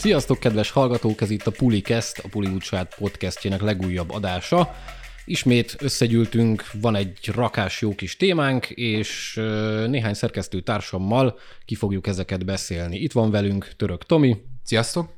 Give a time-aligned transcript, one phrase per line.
[0.00, 1.20] Sziasztok, kedves hallgatók!
[1.20, 4.74] Ez itt a Pulikest, a Puli Úcsát podcastjének legújabb adása.
[5.24, 9.34] Ismét összegyűltünk, van egy rakás jó kis témánk, és
[9.86, 12.96] néhány szerkesztő társammal ki fogjuk ezeket beszélni.
[12.96, 14.36] Itt van velünk Török Tomi.
[14.62, 15.10] Sziasztok!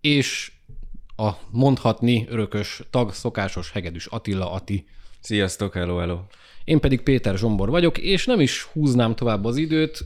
[0.00, 0.52] És
[1.16, 4.84] a mondhatni örökös tag, szokásos hegedűs Attila Ati.
[5.20, 6.18] Sziasztok, hello, hello!
[6.64, 10.04] Én pedig Péter Zsombor vagyok, és nem is húznám tovább az időt,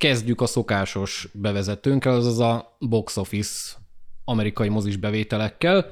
[0.00, 3.76] kezdjük a szokásos bevezetőnkkel, azaz a box office
[4.24, 5.90] amerikai mozis bevételekkel,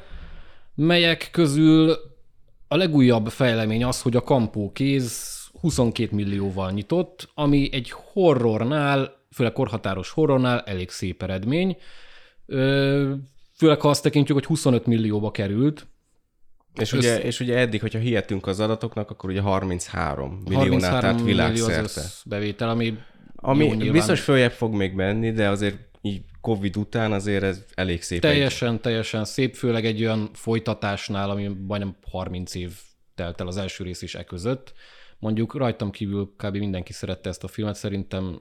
[0.75, 1.97] melyek közül
[2.69, 9.53] a legújabb fejlemény az, hogy a Kampó kéz 22 millióval nyitott, ami egy horrornál, főleg
[9.53, 11.77] korhatáros horrornál elég szép eredmény.
[13.57, 15.87] Főleg ha azt tekintjük, hogy 25 millióba került,
[16.75, 16.99] és, össz...
[16.99, 21.73] ugye, és ugye eddig, hogyha hihetünk az adatoknak, akkor ugye 33 milliónál, tehát világszerte.
[21.73, 22.99] Millió az bevétel, ami
[23.41, 23.93] ami jó, nyilván...
[23.93, 28.21] biztos följebb fog még menni, de azért így Covid után azért ez elég szép.
[28.21, 28.81] Teljesen, egy...
[28.81, 32.73] teljesen szép, főleg egy olyan folytatásnál, ami majdnem 30 év
[33.15, 34.73] telt el az első rész is e között.
[35.19, 36.57] Mondjuk rajtam kívül kb.
[36.57, 38.41] mindenki szerette ezt a filmet, szerintem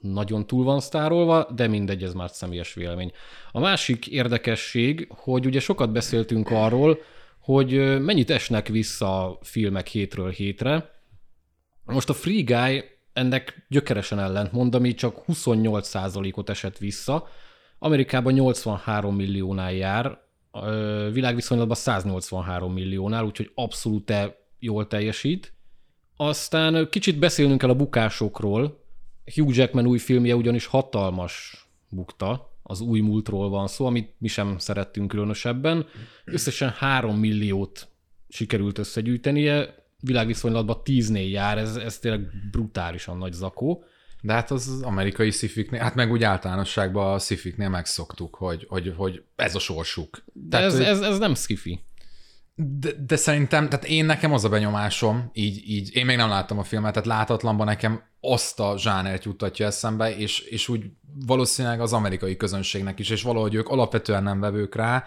[0.00, 3.12] nagyon túl van sztárolva, de mindegy, ez már személyes vélemény.
[3.52, 6.98] A másik érdekesség, hogy ugye sokat beszéltünk arról,
[7.38, 10.90] hogy mennyit esnek vissza a filmek hétről hétre.
[11.84, 17.28] Most a Free Guy ennek gyökeresen ellentmond, ami csak 28%-ot esett vissza.
[17.78, 20.20] Amerikában 83 milliónál jár,
[21.12, 24.12] világviszonylatban 183 milliónál, úgyhogy abszolút
[24.58, 25.52] jól teljesít.
[26.16, 28.84] Aztán kicsit beszélnünk el a bukásokról.
[29.34, 34.58] Hugh Jackman új filmje ugyanis hatalmas bukta, az új múltról van szó, amit mi sem
[34.58, 35.86] szerettünk különösebben.
[36.24, 37.88] Összesen 3 milliót
[38.28, 43.84] sikerült összegyűjtenie, világviszonylatban tíznél jár, ez, ez tényleg brutálisan nagy zakó.
[44.20, 48.94] De hát az, az amerikai szifiknél, hát meg úgy általánosságban a szifiknél megszoktuk, hogy, hogy,
[48.96, 50.24] hogy ez a sorsuk.
[50.32, 51.80] De tehát, ez, ez, ez nem skifi.
[52.54, 56.58] De, de szerintem, tehát én nekem az a benyomásom, így, így, én még nem láttam
[56.58, 60.84] a filmet, tehát látatlanban nekem azt a zsánert juttatja eszembe, és, és úgy
[61.26, 65.04] valószínűleg az amerikai közönségnek is, és valahogy ők alapvetően nem vevők rá.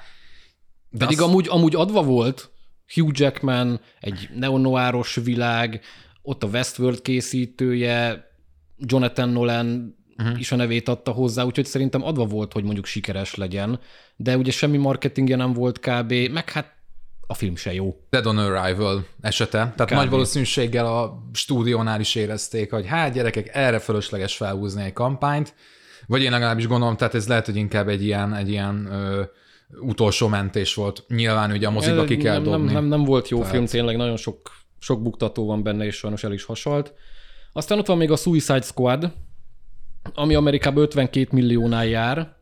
[0.90, 1.28] De Pedig az...
[1.28, 2.51] amúgy, amúgy adva volt,
[2.94, 5.82] Hugh Jackman, egy neonoáros világ,
[6.22, 8.30] ott a Westworld készítője,
[8.78, 10.40] Jonathan Nolan uh-huh.
[10.40, 13.80] is a nevét adta hozzá, úgyhogy szerintem adva volt, hogy mondjuk sikeres legyen,
[14.16, 16.80] de ugye semmi marketingje nem volt kb., meg hát
[17.28, 17.96] a film se jó.
[18.10, 19.58] Dead on Arrival esete.
[19.58, 19.98] Tehát Kb.
[19.98, 25.54] nagy valószínűséggel a stúdiónál is érezték, hogy hát gyerekek, erre fölösleges felhúzni egy kampányt,
[26.08, 29.24] vagy én legalábbis gondolom, tehát ez lehet, hogy inkább egy ilyen, egy ilyen ö,
[29.80, 31.04] utolsó mentés volt.
[31.08, 32.66] Nyilván ugye a moziba ki kell nem, dobni.
[32.66, 33.54] Nem, nem, nem volt jó Tehát...
[33.54, 36.94] film, tényleg nagyon sok, sok buktató van benne, és sajnos el is hasalt.
[37.54, 39.14] Aztán ott van még a Suicide Squad,
[40.14, 42.36] ami Amerikában 52 milliónál jár,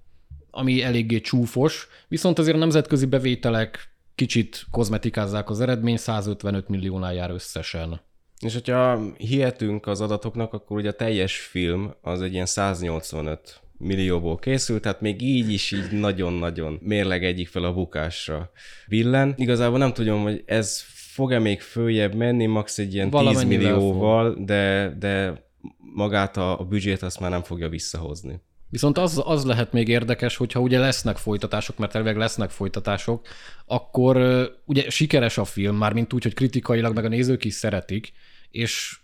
[0.52, 7.30] ami eléggé csúfos, viszont azért a nemzetközi bevételek kicsit kozmetikázzák az eredmény, 155 milliónál jár
[7.30, 8.02] összesen.
[8.40, 14.38] És hogyha hihetünk az adatoknak, akkor ugye a teljes film az egy ilyen 185 millióból
[14.38, 18.52] készült, tehát még így is így nagyon-nagyon mérleg egyik fel a bukásra
[18.88, 19.34] billen.
[19.38, 20.84] Igazából nem tudom, hogy ez
[21.20, 25.44] fog-e még följebb menni, max egy ilyen 10 millióval, de, de
[25.80, 28.42] magát a, a büdzsét azt már nem fogja visszahozni.
[28.70, 33.28] Viszont az, az lehet még érdekes, hogyha ugye lesznek folytatások, mert elvileg lesznek folytatások,
[33.66, 34.18] akkor
[34.66, 38.12] ugye sikeres a film, már mint úgy, hogy kritikailag meg a nézők is szeretik,
[38.52, 39.00] és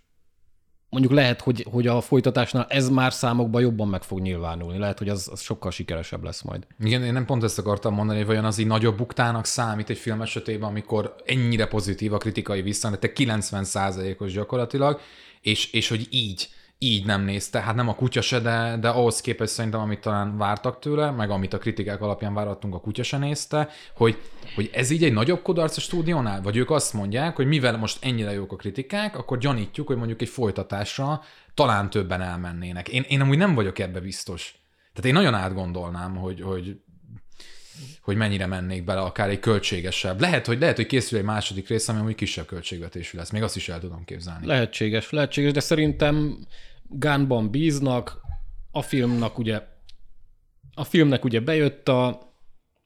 [0.95, 4.77] mondjuk lehet, hogy, hogy a folytatásnál ez már számokban jobban meg fog nyilvánulni.
[4.77, 6.67] Lehet, hogy az, az sokkal sikeresebb lesz majd.
[6.79, 9.97] Igen, én nem pont ezt akartam mondani, hogy vajon az így nagyobb buktának számít egy
[9.97, 14.99] film esetében, amikor ennyire pozitív a kritikai vissza, de 90%-os gyakorlatilag,
[15.41, 17.59] és, és hogy így így nem nézte.
[17.59, 21.29] Hát nem a kutya se, de, de ahhoz képest szerintem, amit talán vártak tőle, meg
[21.29, 24.21] amit a kritikák alapján várhattunk, a kutya se nézte, hogy,
[24.55, 26.41] hogy ez így egy nagyobb kudarc a stúdiónál?
[26.41, 30.21] Vagy ők azt mondják, hogy mivel most ennyire jók a kritikák, akkor gyanítjuk, hogy mondjuk
[30.21, 31.21] egy folytatásra
[31.53, 32.89] talán többen elmennének.
[32.89, 34.55] Én, én amúgy nem vagyok ebbe biztos.
[34.93, 36.79] Tehát én nagyon átgondolnám, hogy, hogy
[38.01, 40.19] hogy mennyire mennék bele, akár egy költségesebb.
[40.19, 43.29] Lehet, hogy, lehet, hogy készül egy második rész, ami úgy kisebb költségvetésű lesz.
[43.29, 44.45] Még azt is el tudom képzelni.
[44.45, 46.37] Lehetséges, lehetséges, de szerintem
[46.89, 48.21] Gánban bíznak,
[48.71, 49.61] a filmnak ugye
[50.73, 52.24] a filmnek ugye bejött a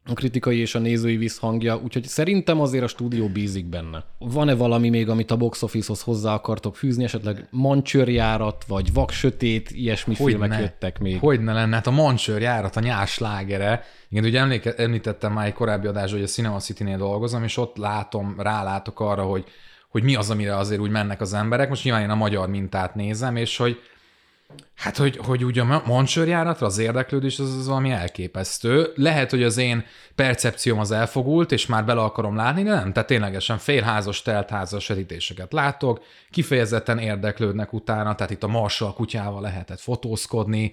[0.09, 4.03] a kritikai és a nézői visszhangja, úgyhogy szerintem azért a stúdió bízik benne.
[4.17, 10.15] Van-e valami még, amit a box office-hoz hozzá akartok fűzni, esetleg mancsőrjárat, vagy vaksötét, ilyesmi
[10.15, 11.19] hogy filmek ne, jöttek még?
[11.19, 13.83] Hogy ne lenne, hát a mancsőrjárat, a nyás lágere.
[14.09, 17.77] Igen, ugye emléke, említettem már egy korábbi adásban, hogy a Cinema City-nél dolgozom, és ott
[17.77, 19.43] látom, rálátok arra, hogy,
[19.89, 21.69] hogy mi az, amire azért úgy mennek az emberek.
[21.69, 23.79] Most nyilván én a magyar mintát nézem, és hogy
[24.75, 28.91] Hát, hogy, hogy ugye a mancsőrjáratra az érdeklődés az, az valami elképesztő.
[28.95, 29.85] Lehet, hogy az én
[30.15, 32.93] percepcióm az elfogult, és már bele akarom látni, de nem.
[32.93, 39.79] Tehát ténylegesen félházas, teltházas vetítéseket látok, kifejezetten érdeklődnek utána, tehát itt a Marshall kutyával lehetett
[39.79, 40.71] fotózkodni,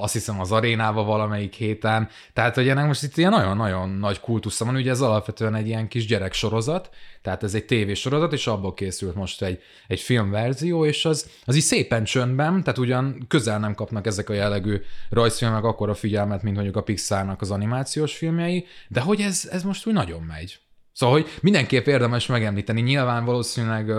[0.00, 2.08] azt hiszem az arénával valamelyik héten.
[2.32, 5.88] Tehát, hogy ennek most itt ilyen nagyon-nagyon nagy kultusza van, ugye ez alapvetően egy ilyen
[5.88, 6.90] kis gyereksorozat,
[7.22, 11.62] tehát ez egy tévésorozat, és abból készült most egy, egy filmverzió, és az, az így
[11.62, 14.80] szépen csöndben, tehát ugyan közel nem kapnak ezek a jellegű
[15.10, 19.62] rajzfilmek akkor a figyelmet, mint mondjuk a Pixarnak az animációs filmjei, de hogy ez, ez
[19.62, 20.58] most úgy nagyon megy.
[20.92, 22.80] Szóval, hogy mindenképp érdemes megemlíteni.
[22.80, 23.92] Nyilván valószínűleg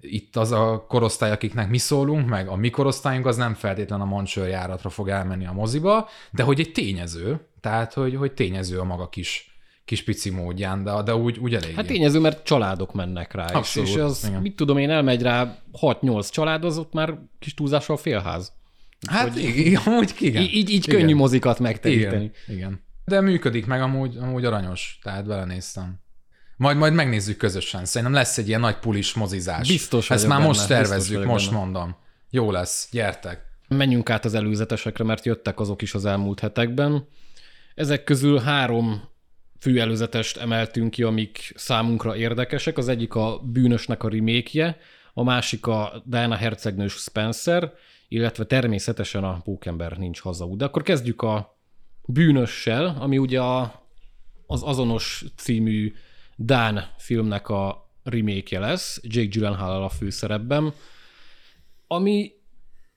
[0.00, 4.04] itt az a korosztály, akiknek mi szólunk, meg a mi korosztályunk az nem feltétlen a
[4.04, 8.84] Mancsőr járatra fog elmenni a moziba, de hogy egy tényező, tehát hogy, hogy tényező a
[8.84, 9.55] maga kis
[9.86, 11.74] kis pici módján, de, de úgy, úgy elég.
[11.74, 13.46] Hát tényező, mert családok mennek rá.
[13.46, 14.40] Abszolút, és, és az, igen.
[14.40, 18.52] mit tudom én, elmegy rá 6-8 család, az ott már kis túlzással félház.
[19.10, 20.42] Hát hogy igen, amúgy igen.
[20.42, 20.98] Így, így igen.
[20.98, 22.30] könnyű mozikat megteríteni.
[22.46, 22.80] Igen, igen.
[23.04, 26.00] De működik meg, amúgy, amúgy aranyos, tehát belenéztem.
[26.56, 27.84] Majd, majd megnézzük közösen.
[27.84, 29.68] Szerintem lesz egy ilyen nagy pulis mozizás.
[29.68, 31.60] Biztos Ezt már benne, most tervezzük, most benne.
[31.60, 31.96] mondom.
[32.30, 33.40] Jó lesz, gyertek.
[33.68, 37.08] Menjünk át az előzetesekre, mert jöttek azok is az elmúlt hetekben.
[37.74, 39.14] Ezek közül három
[39.66, 42.78] fő előzetest emeltünk ki, amik számunkra érdekesek.
[42.78, 44.78] Az egyik a Bűnösnek a remake
[45.14, 47.72] a másik a Diana Hercegnős Spencer,
[48.08, 50.56] illetve természetesen a Pókember nincs hazaú.
[50.56, 51.58] De akkor kezdjük a
[52.04, 53.86] Bűnössel, ami ugye a,
[54.46, 55.92] az azonos című
[56.36, 60.72] Dán filmnek a remake lesz, Jake Gyllenhaal a főszerepben,
[61.86, 62.32] ami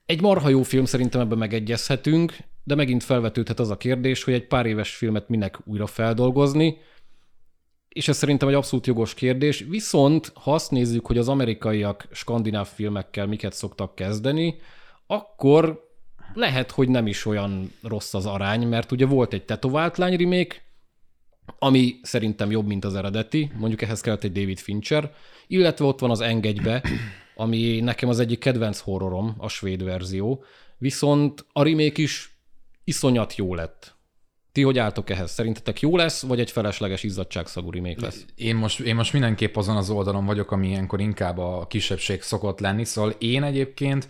[0.05, 2.37] egy marha jó film, szerintem ebben megegyezhetünk,
[2.69, 6.77] de megint felvetődhet az a kérdés, hogy egy pár éves filmet minek újra feldolgozni,
[7.87, 9.65] és ez szerintem egy abszolút jogos kérdés.
[9.69, 14.55] Viszont, ha azt nézzük, hogy az amerikaiak skandináv filmekkel miket szoktak kezdeni,
[15.07, 15.89] akkor
[16.33, 20.55] lehet, hogy nem is olyan rossz az arány, mert ugye volt egy tetovált lány remake,
[21.59, 25.13] ami szerintem jobb, mint az eredeti, mondjuk ehhez kellett egy David Fincher,
[25.47, 26.83] illetve ott van az Engedjbe,
[27.35, 30.43] ami nekem az egyik kedvenc horrorom, a svéd verzió,
[30.77, 32.38] viszont a remake is
[32.89, 33.97] iszonyat jó lett.
[34.51, 35.31] Ti hogy álltok ehhez?
[35.31, 38.25] Szerintetek jó lesz, vagy egy felesleges izzadságszagú remake lesz?
[38.35, 42.59] Én most, én most mindenképp azon az oldalon vagyok, ami ilyenkor inkább a kisebbség szokott
[42.59, 44.07] lenni, szóval én egyébként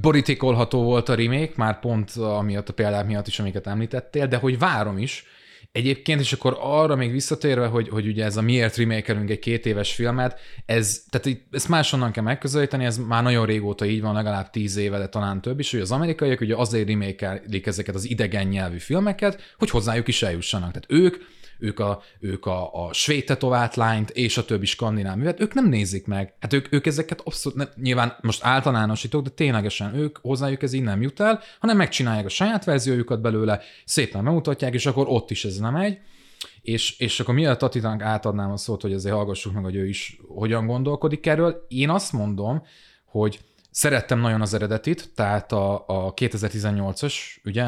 [0.00, 4.58] borítékolható volt a remake, már pont amiatt a példák miatt is, amiket említettél, de hogy
[4.58, 5.24] várom is,
[5.72, 9.66] Egyébként, és akkor arra még visszatérve, hogy, hogy ugye ez a miért remake egy két
[9.66, 14.50] éves filmet, ez, tehát ezt máshonnan kell megközelíteni, ez már nagyon régóta így van, legalább
[14.50, 18.46] tíz éve, de talán több is, hogy az amerikaiak ugye azért remake ezeket az idegen
[18.46, 20.70] nyelvű filmeket, hogy hozzájuk is eljussanak.
[20.70, 21.16] Tehát ők
[21.58, 26.06] ők a, ők a, a svéd tetovátlányt és a többi skandináv művet, ők nem nézik
[26.06, 26.34] meg.
[26.40, 30.82] Hát ők, ők ezeket abszolút, ne, nyilván most általánosítok, de ténylegesen ők, hozzájuk ez így
[30.82, 35.44] nem jut el, hanem megcsinálják a saját verziójukat belőle, szépen bemutatják, és akkor ott is
[35.44, 35.98] ez nem egy.
[36.62, 40.20] És, és akkor miatt Tatinak átadnám a szót, hogy azért hallgassuk meg, hogy ő is
[40.28, 41.64] hogyan gondolkodik erről.
[41.68, 42.62] Én azt mondom,
[43.04, 43.40] hogy
[43.70, 47.14] Szerettem nagyon az eredetit, tehát a, a 2018-as
[47.44, 47.64] ugye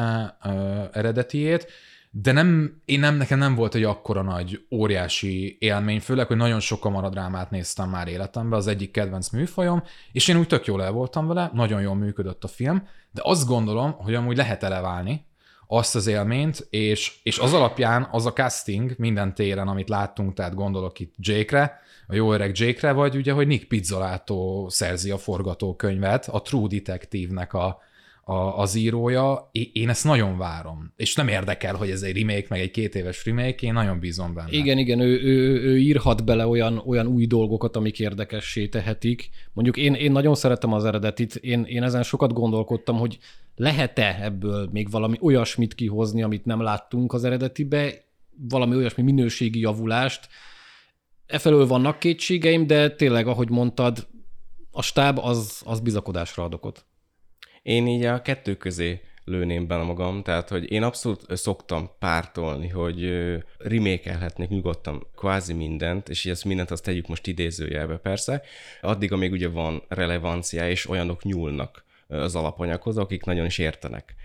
[0.91, 1.67] eredetiét,
[2.13, 6.59] de nem, én nem, nekem nem volt egy akkora nagy, óriási élmény, főleg, hogy nagyon
[6.59, 10.91] sok kameradrámát néztem már életemben, az egyik kedvenc műfajom, és én úgy tök jól el
[10.91, 15.25] voltam vele, nagyon jól működött a film, de azt gondolom, hogy amúgy lehet eleválni
[15.67, 20.55] azt az élményt, és, és az alapján az a casting minden téren, amit láttunk, tehát
[20.55, 26.27] gondolok itt Jake-re, a jó öreg Jake-re, vagy ugye, hogy Nick Pizzolato szerzi a forgatókönyvet,
[26.27, 27.79] a True Detective-nek a,
[28.23, 30.93] a, az írója, én ezt nagyon várom.
[30.95, 34.33] És nem érdekel, hogy ez egy remake, meg egy két éves remake, én nagyon bízom
[34.33, 34.51] benne.
[34.51, 39.29] Igen, igen, ő, ő, ő írhat bele olyan, olyan új dolgokat, amik érdekessé tehetik.
[39.53, 43.17] Mondjuk én, én nagyon szeretem az eredetit, én, én ezen sokat gondolkodtam, hogy
[43.55, 48.09] lehet-e ebből még valami olyasmit kihozni, amit nem láttunk az eredetibe,
[48.49, 50.27] valami olyasmi minőségi javulást.
[51.25, 54.07] Efelől vannak kétségeim, de tényleg, ahogy mondtad,
[54.71, 56.85] a stáb az, az bizakodásra ad okot.
[57.61, 63.27] Én így a kettő közé lőném be magam, tehát hogy én abszolút szoktam pártolni, hogy
[63.57, 68.41] remékelhetnék nyugodtan kvázi mindent, és ezt mindent azt tegyük most idézőjelbe persze,
[68.81, 74.15] addig, amíg ugye van relevancia, és olyanok nyúlnak az alapanyaghoz, akik nagyon is értenek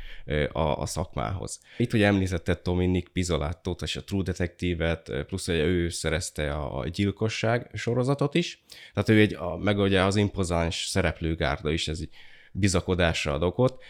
[0.52, 1.60] a, a szakmához.
[1.76, 6.88] Itt ugye említetted Tomi Nick Pizolattót és a True Detective-et, plusz ugye ő szerezte a
[6.88, 8.64] gyilkosság sorozatot is,
[8.94, 12.10] tehát ő egy, a, meg ugye az impozáns szereplőgárda is, ez így
[12.58, 13.82] bizakodásra ad okot.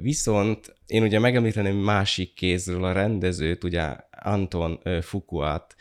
[0.00, 5.76] Viszont én ugye megemlíteném másik kézről a rendezőt, ugye Anton Fukuát,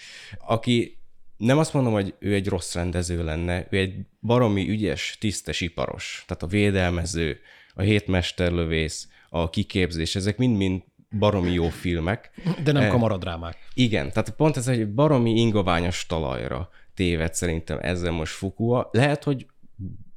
[0.48, 1.00] aki
[1.38, 6.24] nem azt mondom, hogy ő egy rossz rendező lenne, ő egy baromi ügyes, tisztes iparos,
[6.28, 7.40] tehát a védelmező
[7.74, 10.82] a hétmesterlövész, a kiképzés, ezek mind-mind
[11.20, 12.32] baromi jó filmek.
[12.64, 13.58] De nem kamaradrámák.
[13.74, 18.90] Igen, tehát pont ez egy baromi ingoványos talajra téved szerintem ezzel most Fukua.
[18.92, 19.46] Lehet, hogy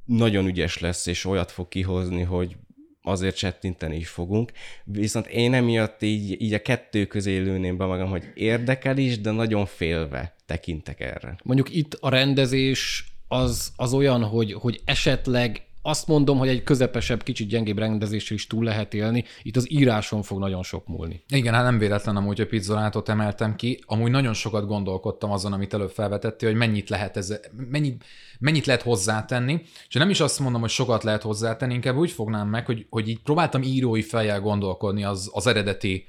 [0.05, 2.55] nagyon ügyes lesz, és olyat fog kihozni, hogy
[3.01, 4.51] azért csettinteni is fogunk.
[4.83, 9.31] Viszont én emiatt így, így a kettő közé lőném be magam, hogy érdekel is, de
[9.31, 11.35] nagyon félve tekintek erre.
[11.43, 17.23] Mondjuk itt a rendezés az, az olyan, hogy, hogy esetleg azt mondom, hogy egy közepesebb,
[17.23, 19.23] kicsit gyengébb rendezéssel is túl lehet élni.
[19.41, 21.23] Itt az íráson fog nagyon sok múlni.
[21.27, 23.83] Igen, hát nem véletlen amúgy, hogy pizzolátot emeltem ki.
[23.85, 27.39] Amúgy nagyon sokat gondolkodtam azon, amit előbb felvetettél, hogy mennyit lehet, ez,
[27.69, 28.03] mennyit,
[28.39, 29.61] mennyit lehet hozzátenni.
[29.87, 33.09] És nem is azt mondom, hogy sokat lehet hozzátenni, inkább úgy fognám meg, hogy, hogy
[33.09, 36.07] így próbáltam írói fejjel gondolkodni az, az eredeti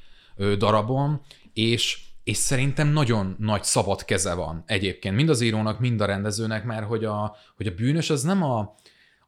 [0.58, 1.20] darabon,
[1.52, 6.64] és és szerintem nagyon nagy szabad keze van egyébként, mind az írónak, mind a rendezőnek,
[6.64, 8.74] mert hogy a, hogy a bűnös az nem a,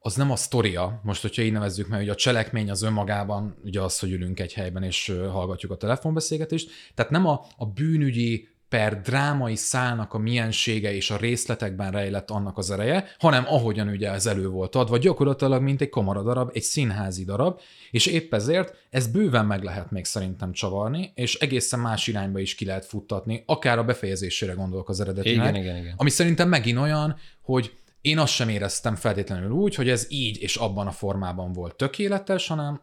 [0.08, 3.80] az nem a sztoria, most, hogyha így nevezzük meg, hogy a cselekmény az önmagában, ugye
[3.80, 9.00] az, hogy ülünk egy helyben és hallgatjuk a telefonbeszélgetést, tehát nem a, a bűnügyi per
[9.00, 14.26] drámai szálnak a miensége és a részletekben rejlett annak az ereje, hanem ahogyan ugye ez
[14.26, 17.60] elő volt adva, gyakorlatilag mint egy kamaradarab, egy színházi darab,
[17.90, 22.54] és épp ezért ez bőven meg lehet még szerintem csavarni, és egészen más irányba is
[22.54, 25.48] ki lehet futtatni, akár a befejezésére gondolok az eredetinek.
[25.48, 25.94] Igen, igen, igen.
[25.96, 27.72] Ami szerintem megint olyan, hogy
[28.08, 32.46] én azt sem éreztem feltétlenül úgy, hogy ez így és abban a formában volt tökéletes,
[32.46, 32.80] hanem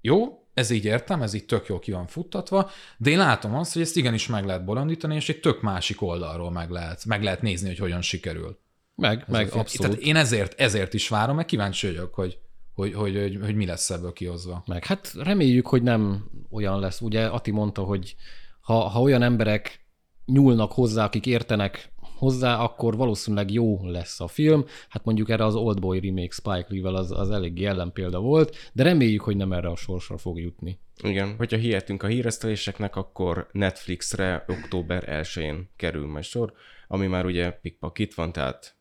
[0.00, 3.72] jó, ez így értem, ez így tök jól ki van futtatva, de én látom azt,
[3.72, 7.42] hogy ezt igenis meg lehet bolondítani, és egy tök másik oldalról meg lehet, meg lehet
[7.42, 8.58] nézni, hogy hogyan sikerül.
[8.94, 9.92] Meg, Ez meg abszolút.
[9.92, 12.38] Tehát én ezért, ezért is várom, meg kíváncsi vagyok, hogy,
[12.74, 14.62] hogy, hogy, hogy, hogy mi lesz ebből kihozva.
[14.66, 17.00] Meg hát reméljük, hogy nem olyan lesz.
[17.00, 18.16] Ugye Ati mondta, hogy
[18.60, 19.84] ha, ha olyan emberek
[20.24, 24.64] nyúlnak hozzá, akik értenek hozzá, akkor valószínűleg jó lesz a film.
[24.88, 29.20] Hát mondjuk erre az Oldboy remake Spike Lee-vel az, az elég ellenpélda volt, de reméljük,
[29.20, 30.78] hogy nem erre a sorsra fog jutni.
[31.02, 36.52] Igen, hogyha hihetünk a híreszteléseknek, akkor Netflixre október 1-én kerül majd sor,
[36.88, 38.76] ami már ugye pikpak itt van, tehát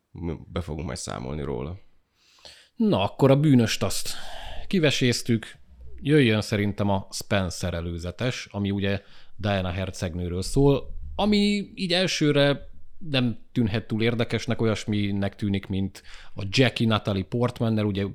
[0.51, 1.79] be fogunk majd számolni róla.
[2.75, 4.09] Na, akkor a bűnöst azt
[4.67, 5.55] kiveséztük.
[6.01, 9.01] Jöjjön szerintem a Spencer előzetes, ami ugye
[9.35, 12.71] Diana hercegnőről szól, ami így elsőre
[13.09, 16.03] nem tűnhet túl érdekesnek, olyasminek tűnik, mint
[16.35, 18.05] a Jackie Natalie Portman, ugye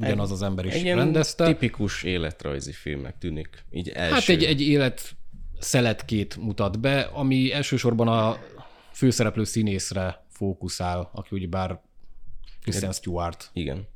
[0.00, 1.46] ugyanaz az ember is Egy rendezte.
[1.46, 4.14] tipikus életrajzi filmnek tűnik, így első.
[4.14, 5.16] Hát egy, egy élet
[5.58, 8.38] szeletkét mutat be, ami elsősorban a
[8.92, 11.80] főszereplő színészre fókuszál, aki ugyebár
[12.62, 13.50] Kristen Stewart.
[13.52, 13.86] Igen.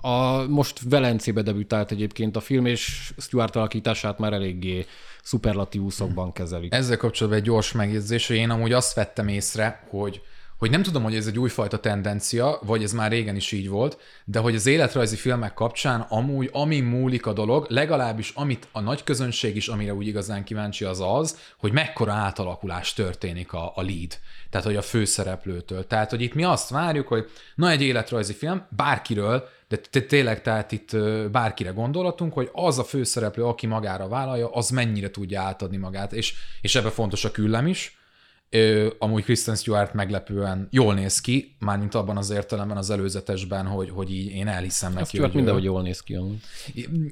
[0.00, 4.86] A, most Velencébe debütált egyébként a film, és Stewart alakítását már eléggé
[5.22, 6.74] szuperlatívuszokban kezelik.
[6.74, 10.22] Ezzel kapcsolatban egy gyors megjegyzés, hogy én amúgy azt vettem észre, hogy
[10.62, 13.98] hogy nem tudom, hogy ez egy újfajta tendencia, vagy ez már régen is így volt,
[14.24, 19.04] de hogy az életrajzi filmek kapcsán amúgy, ami múlik a dolog, legalábbis amit a nagy
[19.04, 24.18] közönség is, amire úgy igazán kíváncsi az az, hogy mekkora átalakulás történik a, a lead,
[24.50, 25.86] tehát hogy a főszereplőtől.
[25.86, 29.48] Tehát, hogy itt mi azt várjuk, hogy na egy életrajzi film, bárkiről,
[29.90, 30.96] de tényleg tehát itt
[31.30, 36.34] bárkire gondolatunk, hogy az a főszereplő, aki magára vállalja, az mennyire tudja átadni magát, és,
[36.60, 37.96] és ebbe fontos a küllem is,
[38.54, 43.90] Ö, amúgy Kristen Stewart meglepően jól néz ki, mármint abban az értelemben az előzetesben, hogy,
[43.90, 45.06] hogy így én elhiszem neki.
[45.06, 46.14] Stewart mindenhogy jól néz ki.
[46.14, 46.42] amúgy.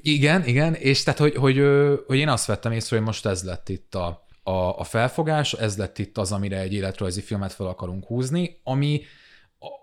[0.01, 1.63] Igen, igen, és tehát, hogy, hogy,
[2.07, 5.77] hogy én azt vettem észre, hogy most ez lett itt a, a, a felfogás, ez
[5.77, 9.01] lett itt az, amire egy életrajzi filmet fel akarunk húzni, ami,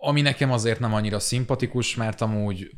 [0.01, 2.71] ami nekem azért nem annyira szimpatikus, mert amúgy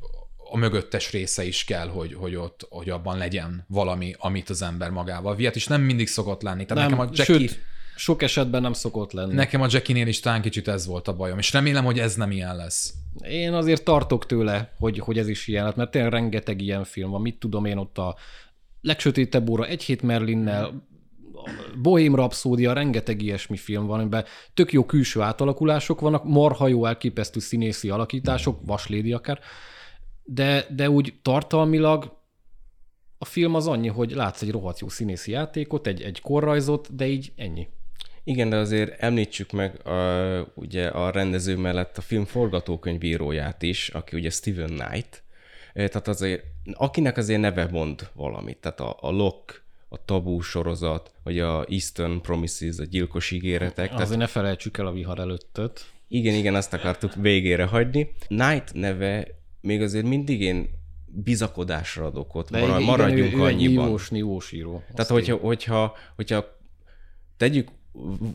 [0.52, 4.90] a mögöttes része is kell, hogy, hogy ott, hogy abban legyen valami, amit az ember
[4.90, 6.64] magával vihet, és nem mindig szokott lenni.
[6.64, 7.59] Tehát Nem, nekem a Jackie, sőt,
[7.97, 9.35] sok esetben nem szokott lenni.
[9.35, 12.30] Nekem a Jackie-nél is talán kicsit ez volt a bajom, és remélem, hogy ez nem
[12.30, 12.95] ilyen lesz.
[13.28, 17.21] Én azért tartok tőle, hogy, hogy ez is ilyen mert tényleg rengeteg ilyen film van.
[17.21, 18.16] Mit tudom én ott a
[18.80, 20.88] legsötétebb óra egy hét Merlinnel,
[21.82, 27.40] Bohém Rapszódia, rengeteg ilyesmi film van, amiben tök jó külső átalakulások vannak, marha jó elképesztő
[27.40, 29.38] színészi alakítások, vaslédi akár,
[30.22, 32.18] de, de úgy tartalmilag
[33.18, 37.06] a film az annyi, hogy látsz egy rohadt jó színészi játékot, egy, egy korrajzot, de
[37.06, 37.68] így ennyi.
[38.25, 44.16] Igen, de azért említsük meg a, ugye a rendező mellett a film forgatókönyvíróját is, aki
[44.16, 45.22] ugye Steven Knight,
[45.72, 51.12] Eh, tehát azért, akinek azért neve mond valamit, tehát a, a Lock, a Tabú sorozat,
[51.23, 55.87] vagy a Eastern Promises, a gyilkos ígéretek, tehát Azért ne felejtsük el a vihar előttöt.
[56.09, 58.11] igen, igen, azt akartuk végére hagyni.
[58.26, 59.26] Knight neve
[59.61, 60.68] még azért mindig én
[61.06, 63.85] bizakodásra ad okot, Mara, igen, maradjunk ő, ő annyiban.
[63.85, 64.82] nívós, nívós író.
[64.94, 66.44] Tehát, hogyha, hogyha, hogyha
[67.37, 67.68] tegyük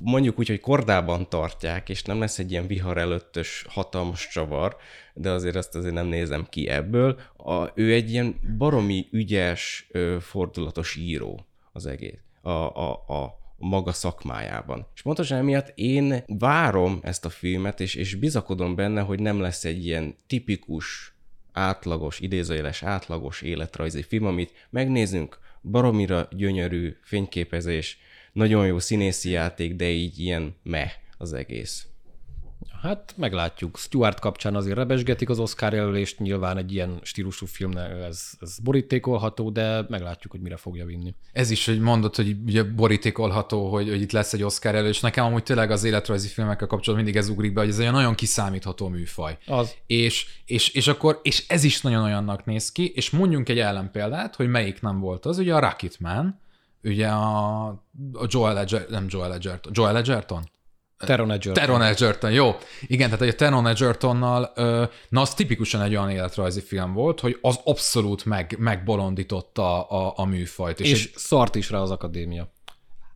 [0.01, 4.75] mondjuk úgy, hogy kordában tartják, és nem lesz egy ilyen vihar előttös hatalmas csavar,
[5.13, 7.19] de azért azt azért nem nézem ki ebből.
[7.37, 12.19] A, ő egy ilyen baromi ügyes, fordulatos író az egész.
[12.41, 14.87] A, a, a maga szakmájában.
[14.95, 19.65] És pontosan emiatt én várom ezt a filmet, és, és bizakodom benne, hogy nem lesz
[19.65, 21.15] egy ilyen tipikus,
[21.51, 27.97] átlagos, idézőjeles átlagos életrajzi film, amit megnézünk, baromira gyönyörű fényképezés,
[28.35, 31.87] nagyon jó színészi játék, de így ilyen meh az egész.
[32.81, 33.77] Hát meglátjuk.
[33.77, 39.49] Stuart kapcsán azért rebesgetik az Oscar jelölést, nyilván egy ilyen stílusú filmnél ez, ez borítékolható,
[39.49, 41.13] de meglátjuk, hogy mire fogja vinni.
[41.31, 44.99] Ez is, hogy mondod, hogy ugye borítékolható, hogy, hogy itt lesz egy Oscar jelölés.
[44.99, 48.15] Nekem amúgy tényleg az életrajzi filmekkel kapcsolatban mindig ez ugrik be, hogy ez egy nagyon
[48.15, 49.37] kiszámítható műfaj.
[49.45, 49.75] Az.
[49.87, 54.35] És, és, és, akkor, és ez is nagyon olyannak néz ki, és mondjunk egy ellenpéldát,
[54.35, 56.43] hogy melyik nem volt az, ugye a Rocketman,
[56.85, 57.65] ugye a,
[58.13, 60.49] a Joel Edger, nem Joel Edgerton, Joel Edgerton?
[60.97, 61.63] Teron Edgerton.
[61.63, 62.55] Teron Edgerton, jó.
[62.81, 64.51] Igen, tehát a Teron Edgertonnal,
[65.09, 70.25] na az tipikusan egy olyan életrajzi film volt, hogy az abszolút meg, megbolondította a, a
[70.25, 70.79] műfajt.
[70.79, 71.11] És, és egy...
[71.15, 72.53] szart is rá az akadémia.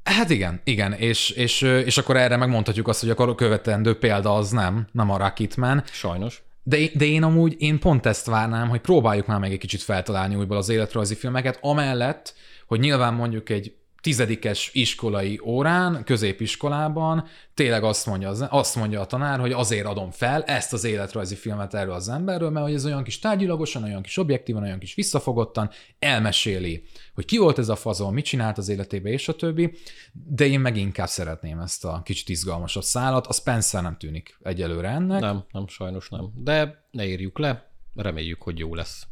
[0.03, 4.49] Hát igen, igen, és, és, és akkor erre megmondhatjuk azt, hogy a követendő példa az
[4.49, 5.83] nem, nem a Rocketman.
[5.91, 6.43] Sajnos.
[6.63, 10.35] De, de én amúgy, én pont ezt várnám, hogy próbáljuk már meg egy kicsit feltalálni
[10.35, 12.33] újból az életrajzi filmeket, amellett,
[12.69, 19.05] hogy nyilván mondjuk egy tizedikes iskolai órán, középiskolában tényleg azt mondja, az, azt mondja a
[19.05, 22.85] tanár, hogy azért adom fel ezt az életrajzi filmet erről az emberről, mert hogy ez
[22.85, 26.83] olyan kis tárgyilagosan, olyan kis objektívan, olyan kis visszafogottan elmeséli,
[27.13, 29.71] hogy ki volt ez a fazon, mit csinált az életébe, és a többi,
[30.11, 33.27] de én meg inkább szeretném ezt a kicsit izgalmasabb szálat.
[33.27, 35.19] A Spencer nem tűnik egyelőre ennek.
[35.19, 36.31] Nem, nem, sajnos nem.
[36.35, 39.07] De ne érjük le, reméljük, hogy jó lesz.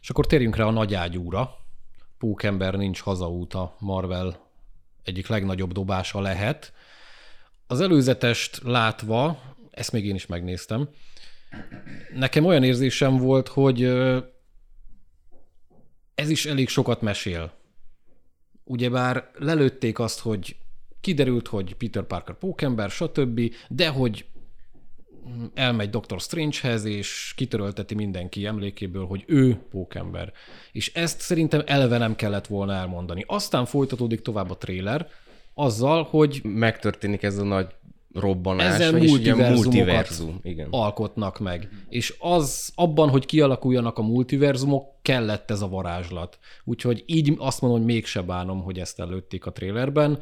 [0.00, 1.60] És akkor térjünk rá a nagy ágyúra,
[2.22, 4.48] Pókember nincs hazaút a Marvel
[5.02, 6.72] egyik legnagyobb dobása lehet.
[7.66, 10.88] Az előzetest látva, ezt még én is megnéztem,
[12.14, 13.82] nekem olyan érzésem volt, hogy
[16.14, 17.52] ez is elég sokat mesél.
[18.64, 20.56] Ugyebár lelőtték azt, hogy
[21.00, 24.26] kiderült, hogy Peter Parker pókember, stb., de hogy
[25.54, 26.20] elmegy Dr.
[26.20, 30.32] Strangehez, és kitörölteti mindenki emlékéből, hogy ő pókember.
[30.72, 33.24] És ezt szerintem eleve nem kellett volna elmondani.
[33.26, 35.08] Aztán folytatódik tovább a trailer,
[35.54, 37.66] azzal, hogy megtörténik ez a nagy
[38.14, 40.68] robbanás, Ezen multiverzum igen.
[40.70, 41.68] alkotnak meg.
[41.88, 46.38] És az abban, hogy kialakuljanak a multiverzumok, kellett ez a varázslat.
[46.64, 50.18] Úgyhogy így azt mondom, hogy mégse bánom, hogy ezt előtték a trailerben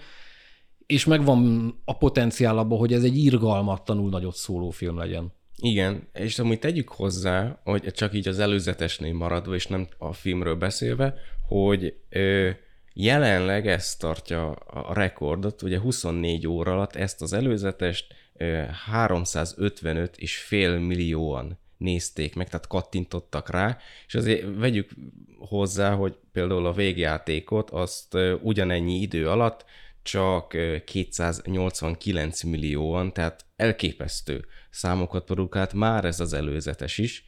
[0.91, 5.33] és megvan a potenciál abban, hogy ez egy irgalmatlanul nagyot szóló film legyen.
[5.57, 10.55] Igen, és amúgy tegyük hozzá, hogy csak így az előzetesnél maradva, és nem a filmről
[10.55, 11.15] beszélve,
[11.49, 12.51] hogy ö,
[12.93, 20.37] jelenleg ezt tartja a rekordot, ugye 24 óra alatt ezt az előzetest ö, 355 és
[20.37, 24.91] fél millióan nézték meg, tehát kattintottak rá, és azért vegyük
[25.39, 29.65] hozzá, hogy például a végjátékot azt ugyanennyi idő alatt
[30.03, 37.25] csak 289 millióan, tehát elképesztő számokat produkált már ez az előzetes is.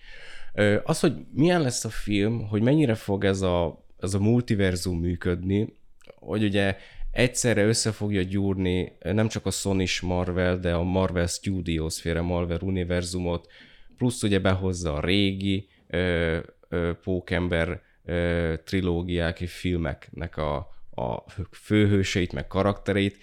[0.83, 5.77] Az, hogy milyen lesz a film, hogy mennyire fog ez a, ez a multiverzum működni,
[6.15, 6.77] hogy ugye
[7.11, 12.59] egyszerre össze fogja gyúrni nem csak a sony Marvel, de a Marvel Studios féle Marvel
[12.63, 13.51] univerzumot,
[13.97, 22.33] plusz ugye behozza a régi ö, ö, Pókember ö, trilógiák és filmeknek a, a főhőseit,
[22.33, 23.19] meg karaktereit,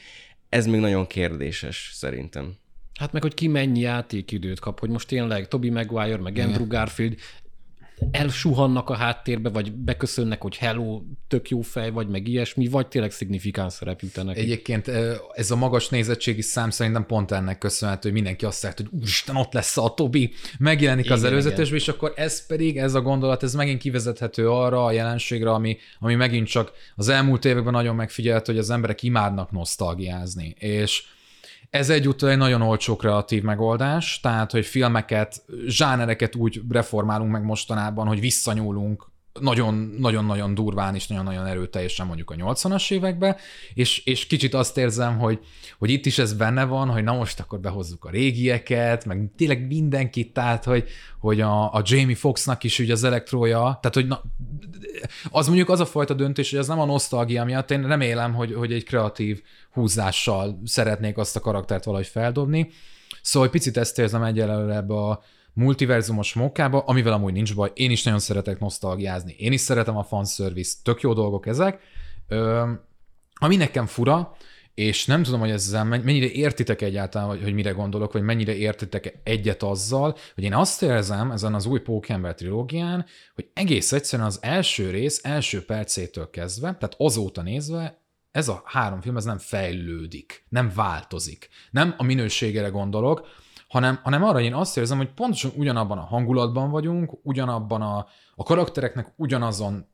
[0.50, 2.56] ez még nagyon kérdéses szerintem.
[3.00, 7.16] Hát meg, hogy ki mennyi játékidőt kap, hogy most tényleg Toby Maguire, meg Andrew Garfield
[8.12, 13.12] elsuhannak a háttérbe, vagy beköszönnek, hogy hello, tök jó fej, vagy meg ilyesmi, vagy tényleg
[13.12, 14.38] szignifikáns szerep jut ennek.
[14.38, 14.92] Egyébként
[15.34, 19.36] ez a magas nézettségi szám szerintem pont ennek köszönhető, hogy mindenki azt mondja, hogy úristen,
[19.36, 23.44] ott lesz a Tobi, megjelenik igen, az előzetesben, és akkor ez pedig, ez a gondolat,
[23.44, 28.46] ez megint kivezethető arra a jelenségre, ami, ami megint csak az elmúlt években nagyon megfigyelt,
[28.46, 31.04] hogy az emberek imádnak nosztalgiázni, és
[31.70, 38.08] ez egyúttal egy nagyon olcsó kreatív megoldás, tehát, hogy filmeket, zsánereket úgy reformálunk meg mostanában,
[38.08, 39.09] hogy visszanyúlunk
[39.42, 43.38] nagyon-nagyon durván és nagyon-nagyon erőteljesen mondjuk a 80-as évekbe,
[43.74, 45.40] és, és kicsit azt érzem, hogy,
[45.78, 49.68] hogy itt is ez benne van, hogy na most akkor behozzuk a régieket, meg tényleg
[49.68, 50.88] mindenkit, tehát hogy,
[51.20, 54.22] hogy a, a Jamie Foxnak is ugye az elektrója, tehát hogy na,
[55.32, 58.54] az mondjuk az a fajta döntés, hogy ez nem a nosztalgia miatt, én remélem, hogy,
[58.54, 62.70] hogy egy kreatív húzással szeretnék azt a karaktert valahogy feldobni.
[63.22, 65.22] Szóval egy picit ezt érzem egyelőre ebbe a
[65.54, 70.04] multiverzumos mókába, amivel amúgy nincs baj, én is nagyon szeretek nosztalgiázni, én is szeretem a
[70.04, 71.80] fanservice, tök jó dolgok ezek.
[72.28, 72.72] Ö,
[73.34, 74.36] ami nekem fura,
[74.74, 79.20] és nem tudom, hogy ezzel mennyire értitek egyáltalán, hogy, hogy mire gondolok, vagy mennyire értitek
[79.24, 84.40] egyet azzal, hogy én azt érzem ezen az új Pókember trilógián, hogy egész egyszerűen az
[84.42, 90.46] első rész első percétől kezdve, tehát azóta nézve, ez a három film ez nem fejlődik,
[90.50, 91.50] nem változik.
[91.72, 93.28] Nem a minőségére gondolok,
[93.70, 98.06] hanem, hanem arra én azt érzem, hogy pontosan ugyanabban a hangulatban vagyunk, ugyanabban a,
[98.36, 99.86] a karaktereknek ugyanazon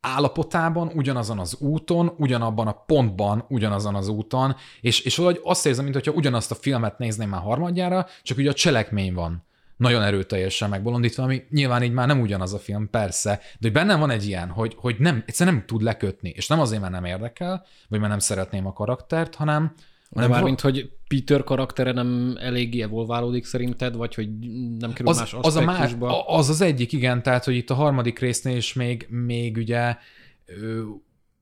[0.00, 5.84] állapotában, ugyanazon az úton, ugyanabban a pontban, ugyanazon az úton, és, és valahogy azt érzem,
[5.84, 9.44] mintha ugyanazt a filmet nézném már harmadjára, csak ugye a cselekmény van
[9.76, 13.98] nagyon erőteljesen megbolondítva, ami nyilván így már nem ugyanaz a film, persze, de hogy bennem
[13.98, 17.04] van egy ilyen, hogy, hogy nem, egyszerűen nem tud lekötni, és nem azért, mert nem
[17.04, 19.74] érdekel, vagy mert nem szeretném a karaktert, hanem,
[20.14, 24.28] hanem már mint hogy Peter karaktere nem eléggé evolválódik szerinted, vagy hogy
[24.78, 25.94] nem kerül az, más az, a más,
[26.26, 29.96] az az egyik, igen, tehát hogy itt a harmadik résznél is még, még ugye
[30.46, 30.82] ö,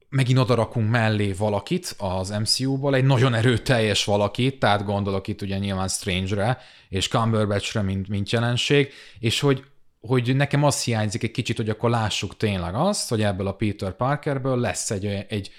[0.08, 5.58] megint oda rakunk mellé valakit az MCU-ból, egy nagyon erőteljes valakit, tehát gondolok itt ugye
[5.58, 9.64] nyilván Strange-re és Cumberbatch-re, mint, mint jelenség, és hogy,
[10.00, 13.96] hogy nekem azt hiányzik egy kicsit, hogy akkor lássuk tényleg azt, hogy ebből a Peter
[13.96, 15.50] Parkerből lesz egy, egy,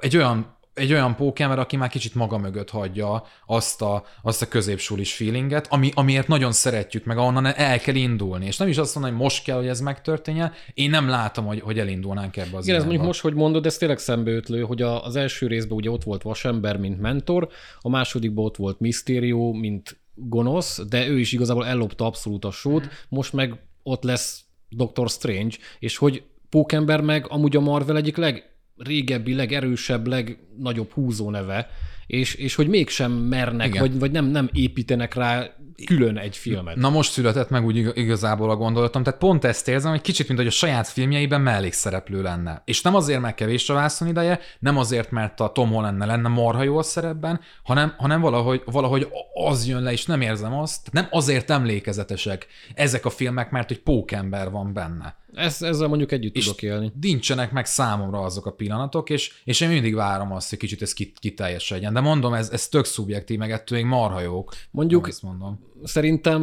[0.00, 4.48] egy olyan egy olyan pókember, aki már kicsit maga mögött hagyja azt a, azt a
[4.48, 8.46] középsulis feelinget, ami, amiért nagyon szeretjük, meg ahonnan el kell indulni.
[8.46, 10.52] És nem is azt mondom, hogy most kell, hogy ez megtörténjen.
[10.74, 13.76] Én nem látom, hogy, hogy elindulnánk ebbe az Igen, ez mondjuk most, hogy mondod, ez
[13.76, 17.48] tényleg szembeötlő, hogy a, az első részben ugye ott volt Vasember, mint mentor,
[17.80, 22.88] a másodikban ott volt Mysterio, mint gonosz, de ő is igazából ellopta abszolút a sót,
[23.08, 28.51] most meg ott lesz Doctor Strange, és hogy Pókember meg amúgy a Marvel egyik leg
[28.76, 31.70] régebbi, legerősebb, legnagyobb húzó neve,
[32.06, 36.76] és, és hogy mégsem mernek, vagy, vagy nem, nem építenek rá külön egy filmet.
[36.76, 40.38] Na most született meg úgy igazából a gondolatom, tehát pont ezt érzem, hogy kicsit, mint
[40.38, 42.62] hogy a saját filmjeiben mellékszereplő lenne.
[42.64, 46.28] És nem azért, mert kevés a vászon ideje, nem azért, mert a Tom Holland lenne
[46.28, 50.92] marha jó a szerepben, hanem, hanem valahogy, valahogy az jön le, és nem érzem azt,
[50.92, 55.20] nem azért emlékezetesek ezek a filmek, mert hogy pókember van benne.
[55.34, 56.92] Ez, ezzel mondjuk együtt és tudok élni.
[57.00, 60.94] Nincsenek meg számomra azok a pillanatok, és, és én mindig várom azt, hogy kicsit ez
[61.20, 61.92] kiteljesedjen.
[61.92, 64.54] De mondom, ez, ez tök szubjektív, meg ettől még marha jók.
[64.70, 65.70] Mondjuk, ezt mondom.
[65.84, 66.42] Szerintem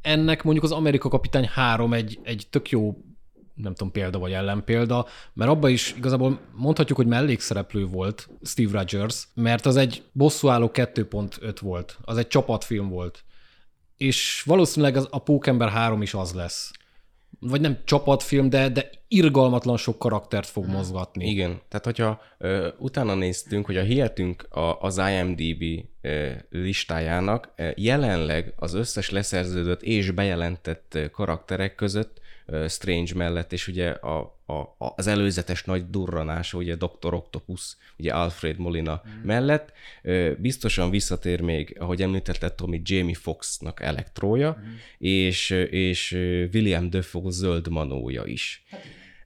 [0.00, 2.96] ennek mondjuk az Amerika Kapitány 3 egy, egy tök jó
[3.54, 9.28] nem tudom, példa vagy ellenpélda, mert abban is igazából mondhatjuk, hogy mellékszereplő volt Steve Rogers,
[9.34, 13.24] mert az egy bosszúálló 2.5 volt, az egy csapatfilm volt.
[13.96, 16.70] És valószínűleg az, a Pókember 3 is az lesz
[17.44, 21.28] vagy nem csapatfilm, de, de irgalmatlan sok karaktert fog mozgatni.
[21.28, 25.62] Igen, tehát hogyha ö, utána néztünk, hogy a hihetünk a, az IMDB
[26.00, 32.20] ö, listájának, ö, jelenleg az összes leszerződött és bejelentett karakterek között
[32.68, 37.14] Strange mellett, és ugye a, a, az előzetes nagy durranása, ugye Dr.
[37.14, 39.26] Octopus, ugye Alfred Molina mm.
[39.26, 39.72] mellett,
[40.38, 44.72] biztosan visszatér még, ahogy említette Tommy, Jamie Foxnak elektrója, mm.
[44.98, 46.12] és, és
[46.52, 48.64] William Defoe zöld manója is.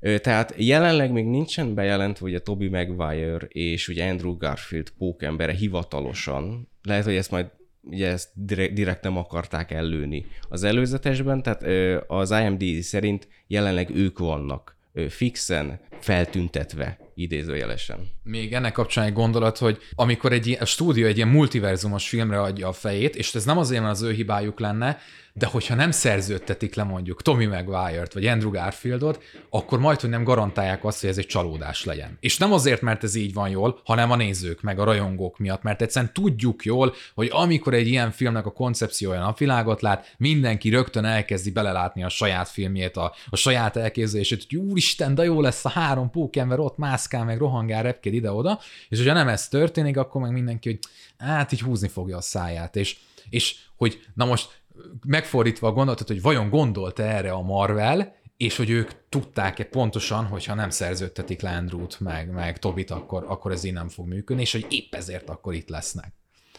[0.00, 6.68] Hát, tehát jelenleg még nincsen bejelentve ugye Toby Maguire és ugye Andrew Garfield pókembere hivatalosan.
[6.82, 7.46] Lehet, hogy ezt majd
[7.82, 11.62] ugye ezt direkt, direkt nem akarták ellőni az előzetesben, tehát
[12.06, 14.75] az IMD szerint jelenleg ők vannak
[15.08, 18.08] fixen feltüntetve idézőjelesen.
[18.22, 22.68] Még ennek kapcsán egy gondolat, hogy amikor egy a stúdió egy ilyen multiverzumos filmre adja
[22.68, 24.98] a fejét, és ez nem azért, mert az ő hibájuk lenne,
[25.38, 30.24] de hogyha nem szerződtetik le mondjuk Tommy Maguire-t vagy Andrew Garfieldot, akkor majd, hogy nem
[30.24, 32.16] garantálják azt, hogy ez egy csalódás legyen.
[32.20, 35.62] És nem azért, mert ez így van jól, hanem a nézők meg a rajongók miatt,
[35.62, 41.04] mert egyszerűen tudjuk jól, hogy amikor egy ilyen filmnek a koncepciója napvilágot lát, mindenki rögtön
[41.04, 45.68] elkezdi belelátni a saját filmjét, a, a saját elképzelését, hogy úristen, de jó lesz a
[45.68, 50.32] három pókember ott mászkál, meg rohangál, repkéd ide-oda, és hogyha nem ez történik, akkor meg
[50.32, 50.78] mindenki, hogy
[51.18, 52.96] hát így húzni fogja a száját, és,
[53.30, 54.64] és hogy na most
[55.06, 60.54] megfordítva a gondolatot, hogy vajon gondolta erre a Marvel, és hogy ők tudták-e pontosan, hogyha
[60.54, 64.66] nem szerződtetik Landrút meg, meg Tobit, akkor, akkor ez így nem fog működni, és hogy
[64.68, 66.12] épp ezért akkor itt lesznek.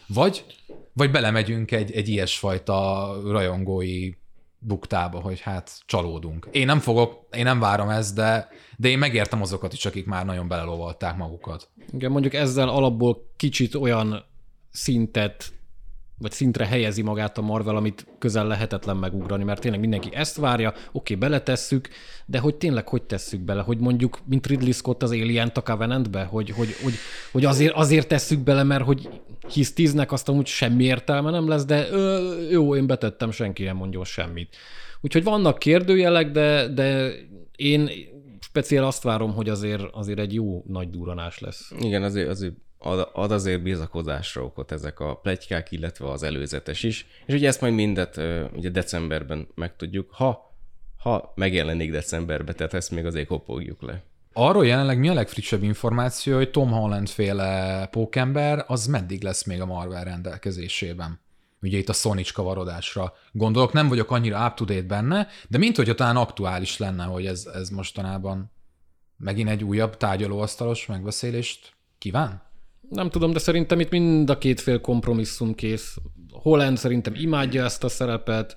[0.06, 0.44] Vagy,
[0.92, 4.10] vagy belemegyünk egy, egy ilyesfajta rajongói
[4.58, 6.48] buktába, hogy hát csalódunk.
[6.50, 10.24] Én nem fogok, én nem várom ezt, de, de én megértem azokat is, akik már
[10.24, 11.70] nagyon belelovalták magukat.
[11.92, 14.24] Igen, mondjuk ezzel alapból kicsit olyan
[14.70, 15.52] szintet
[16.18, 20.74] vagy szintre helyezi magát a Marvel, amit közel lehetetlen megugrani, mert tényleg mindenki ezt várja,
[20.92, 21.88] oké, beletesszük,
[22.26, 26.22] de hogy tényleg hogy tesszük bele, hogy mondjuk, mint Ridley Scott az Alien a Covenantbe,
[26.24, 26.94] hogy, hogy, hogy,
[27.32, 29.08] hogy azért, azért tesszük bele, mert hogy
[29.48, 33.76] hisz tíznek azt amúgy semmi értelme nem lesz, de ö, jó, én betettem, senki nem
[33.76, 34.56] mondjon semmit.
[35.00, 37.12] Úgyhogy vannak kérdőjelek, de, de
[37.56, 37.90] én
[38.40, 41.72] speciál azt várom, hogy azért, azért egy jó nagy duranás lesz.
[41.80, 47.06] Igen, azért, azért ad, ad azért bizakodásra okot ezek a plegykák, illetve az előzetes is.
[47.26, 48.20] És ugye ezt majd mindet
[48.52, 50.54] ugye decemberben megtudjuk, ha,
[50.96, 54.02] ha megjelenik decemberben, tehát ezt még azért kopogjuk le.
[54.32, 59.60] Arról jelenleg mi a legfrissebb információ, hogy Tom Holland féle pókember, az meddig lesz még
[59.60, 61.20] a Marvel rendelkezésében?
[61.62, 66.16] Ugye itt a Sonic kavarodásra gondolok, nem vagyok annyira up-to-date benne, de mint hogyha talán
[66.16, 68.50] aktuális lenne, hogy ez, ez mostanában
[69.16, 72.47] megint egy újabb tárgyalóasztalos megbeszélést kíván?
[72.88, 75.96] Nem tudom, de szerintem itt mind a két fél kompromisszum kész.
[76.32, 78.56] Holland szerintem imádja ezt a szerepet,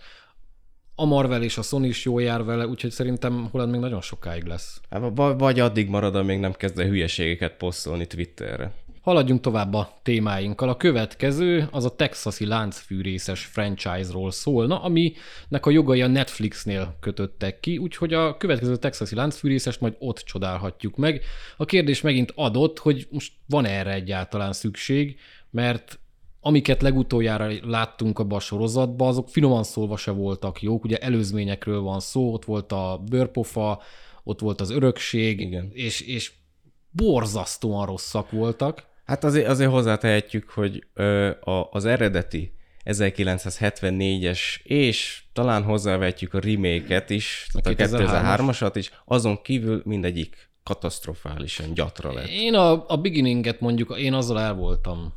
[0.95, 4.43] a Marvel és a Sony is jól jár vele, úgyhogy szerintem Holland még nagyon sokáig
[4.43, 4.81] lesz.
[4.89, 5.01] Hát,
[5.37, 8.73] vagy addig marad, amíg nem kezd el hülyeségeket posztolni Twitterre.
[9.01, 10.69] Haladjunk tovább a témáinkkal.
[10.69, 17.77] A következő az a texasi láncfűrészes franchise-ról szólna, aminek a jogai a Netflixnél kötöttek ki,
[17.77, 21.21] úgyhogy a következő texasi láncfűrészest majd ott csodálhatjuk meg.
[21.57, 25.99] A kérdés megint adott, hogy most van erre egyáltalán szükség, mert
[26.41, 30.83] amiket legutoljára láttunk abban a sorozatban, azok finoman szólva se voltak jók.
[30.83, 33.81] Ugye előzményekről van szó, ott volt a bőrpofa,
[34.23, 35.69] ott volt az örökség, Igen.
[35.73, 36.31] És, és
[36.91, 38.89] borzasztóan rosszak voltak.
[39.11, 42.53] Hát azért, azért hozzátehetjük, hogy ö, a, az eredeti
[42.85, 51.73] 1974-es, és talán hozzávetjük a remake-et is, a, a 2003-asat is, azon kívül mindegyik katasztrofálisan
[51.73, 52.27] gyatra lett.
[52.27, 55.13] Én a, a beginninget mondjuk, én azzal el voltam.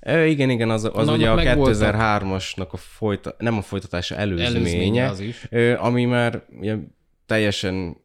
[0.00, 5.08] E, igen, igen, az, az ugye a 2003-asnak a folyta, nem a folytatása előzménye, előzménye
[5.08, 5.48] az is.
[5.78, 6.76] ami már ugye,
[7.26, 7.96] teljesen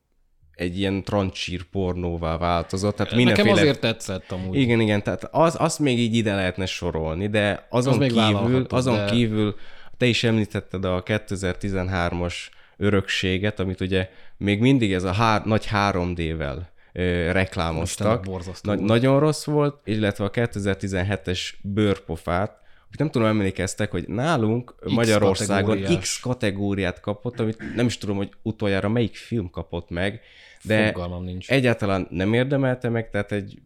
[0.56, 2.96] egy ilyen trancsír pornóvá változott.
[2.96, 3.48] Tehát mindenféle...
[3.48, 4.60] Nekem azért tetszett amúgy.
[4.60, 8.96] Igen, igen, tehát az, azt még így ide lehetne sorolni, de azon az kívül, azon
[8.96, 9.06] de...
[9.06, 9.56] kívül
[9.98, 12.36] te is említetted a 2013-as
[12.78, 16.58] örökséget, amit ugye még mindig ez a hár, nagy 3D-vel
[16.94, 18.26] ö, reklámoztak.
[18.62, 22.58] Na, nagyon rossz volt, illetve a 2017-es bőrpofát,
[22.90, 26.02] hogy nem tudom, emlékeztek, hogy nálunk X Magyarországon kategóriás.
[26.02, 30.22] X kategóriát kapott, amit nem is tudom, hogy utoljára melyik film kapott meg,
[30.64, 31.50] de Fogalmam nincs.
[31.50, 33.60] egyáltalán nem érdemelte meg, tehát egy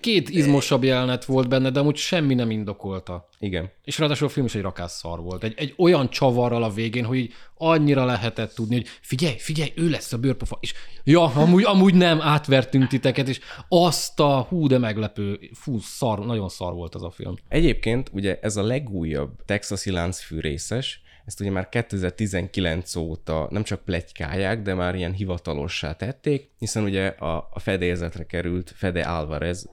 [0.00, 3.28] Két izmosabb jelenet volt benne, de amúgy semmi nem indokolta.
[3.38, 3.70] Igen.
[3.84, 5.44] És ráadásul a film is egy rakásszar volt.
[5.44, 9.90] Egy, egy olyan csavarral a végén, hogy így annyira lehetett tudni, hogy figyelj, figyelj, ő
[9.90, 10.58] lesz a bőrpofa.
[10.60, 16.26] És ja, amúgy, amúgy nem, átvertünk titeket, és azt a hú, de meglepő, fú, szar,
[16.26, 17.34] nagyon szar volt az a film.
[17.48, 23.80] Egyébként ugye ez a legújabb texasi láncfű részes, ezt ugye már 2019 óta nem csak
[23.80, 29.68] pletykálják, de már ilyen hivatalossá tették, hiszen ugye a, a fedélzetre került Fede Alvarez,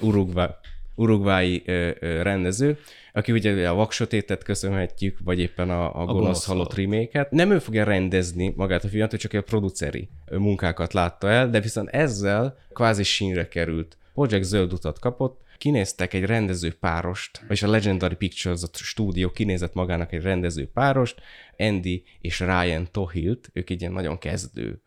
[0.00, 0.48] Uruguay,
[0.94, 1.62] urugvái
[2.00, 2.78] rendező,
[3.12, 7.58] aki ugye a Vaksötétet köszönhetjük, vagy éppen a, a, a Gonosz Halott remake Nem ő
[7.58, 13.02] fogja rendezni magát a filmet, csak a produceri munkákat látta el, de viszont ezzel kvázi
[13.02, 13.98] sínre került.
[14.14, 19.74] Project zöld utat kapott, kinéztek egy rendező párost, és a Legendary Pictures a stúdió kinézett
[19.74, 21.20] magának egy rendező párost,
[21.58, 24.82] Andy és Ryan Tohilt, ők egy ilyen nagyon kezdő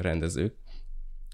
[0.00, 0.54] rendezők,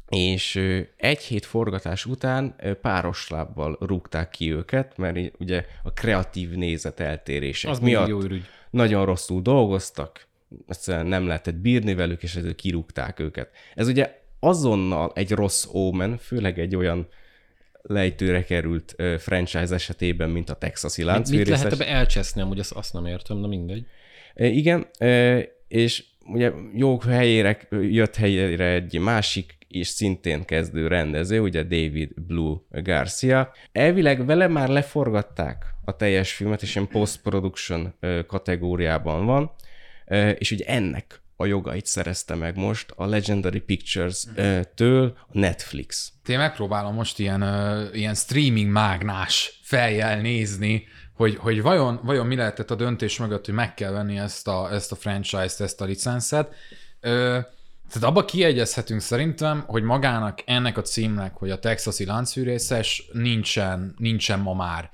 [0.08, 0.56] és
[0.96, 7.70] egy hét forgatás után páros lábbal rúgták ki őket, mert ugye a kreatív nézet eltérések
[7.70, 8.44] Az miatt jó ürügy.
[8.70, 10.26] nagyon rosszul dolgoztak,
[10.68, 13.50] egyszerűen nem lehetett bírni velük, és ezért kirúgták őket.
[13.74, 17.08] Ez ugye azonnal egy rossz omen, főleg egy olyan
[17.82, 21.48] lejtőre került franchise esetében, mint a texasi láncvérészes.
[21.48, 23.86] Mit lehet ebbe elcseszni, amúgy azt, azt nem értem, de mindegy.
[24.34, 24.86] Igen,
[25.68, 32.56] és ugye jó helyére jött helyére egy másik és szintén kezdő rendező, ugye David Blue
[32.70, 33.52] Garcia.
[33.72, 37.94] Elvileg vele már leforgatták a teljes filmet, és ilyen post-production
[38.26, 39.50] kategóriában van,
[40.38, 46.12] és ugye ennek a jogait szerezte meg most a Legendary Pictures-től a Netflix.
[46.26, 47.42] Én megpróbálom most ilyen,
[47.92, 53.55] ilyen streaming mágnás feljel nézni, hogy, hogy vajon, vajon mi lehetett a döntés mögött, hogy
[53.55, 56.55] meg kell venni ezt a, ezt a franchise-t, ezt a licenszet.
[57.00, 64.40] Tehát abba kiegyezhetünk szerintem, hogy magának ennek a címnek, hogy a texasi láncfűrészes nincsen, nincsen
[64.40, 64.90] ma már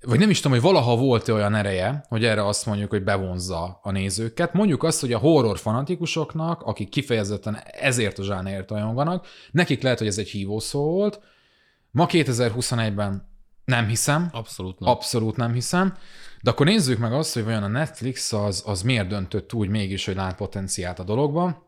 [0.00, 3.80] vagy nem is tudom, hogy valaha volt-e olyan ereje, hogy erre azt mondjuk, hogy bevonzza
[3.82, 4.52] a nézőket.
[4.52, 10.06] Mondjuk azt, hogy a horror fanatikusoknak, akik kifejezetten ezért a zsánerért rajongganak, nekik lehet, hogy
[10.06, 11.20] ez egy hívószó volt.
[11.90, 13.28] Ma 2021-ben
[13.64, 14.28] nem hiszem.
[14.32, 14.88] Abszolút nem.
[14.88, 15.96] Abszolút nem hiszem.
[16.42, 20.04] De akkor nézzük meg azt, hogy vajon a Netflix az, az miért döntött úgy mégis,
[20.04, 21.66] hogy lát potenciált a dologban.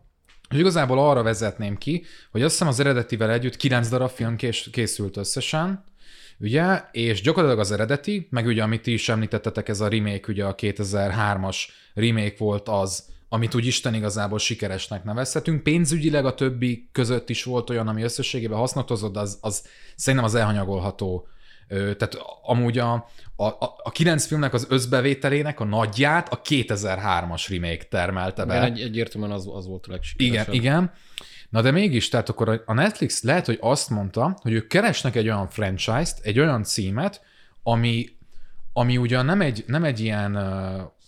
[0.50, 4.36] És igazából arra vezetném ki, hogy azt hiszem az eredetivel együtt 9 darab film
[4.72, 5.84] készült összesen,
[6.40, 10.44] ugye, és gyakorlatilag az eredeti, meg ugye amit ti is említettetek, ez a remake, ugye
[10.44, 11.56] a 2003-as
[11.94, 15.62] remake volt az, amit úgy Isten igazából sikeresnek nevezhetünk.
[15.62, 20.34] Pénzügyileg a többi között is volt olyan, ami összességében hasznot hozott, az, az szerintem az
[20.34, 21.28] elhanyagolható.
[21.68, 22.92] Tehát amúgy a,
[23.36, 23.44] a,
[23.82, 28.56] a kilenc filmnek az összbevételének a nagyját a 2003-as remake termelte be.
[28.56, 30.54] Igen, egy, egyértelműen az, az volt a legsikeresebb.
[30.54, 30.92] Igen, igen.
[31.50, 35.28] Na de mégis, tehát akkor a Netflix lehet, hogy azt mondta, hogy ők keresnek egy
[35.28, 37.20] olyan franchise-t, egy olyan címet,
[37.62, 38.08] ami,
[38.72, 40.38] ami ugyan nem egy, nem egy ilyen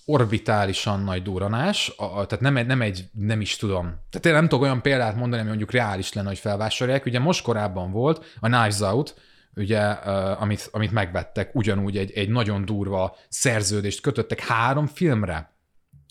[0.05, 3.85] orbitálisan nagy duranás, a, tehát nem egy, nem egy, nem is tudom.
[3.85, 7.07] Tehát én nem tudok olyan példát mondani, ami mondjuk reális lenne, hogy felvásárolják.
[7.07, 9.15] Ugye most korábban volt a Knives Out,
[9.55, 15.52] ugye, amit, amit megvettek, ugyanúgy egy, egy nagyon durva szerződést kötöttek három filmre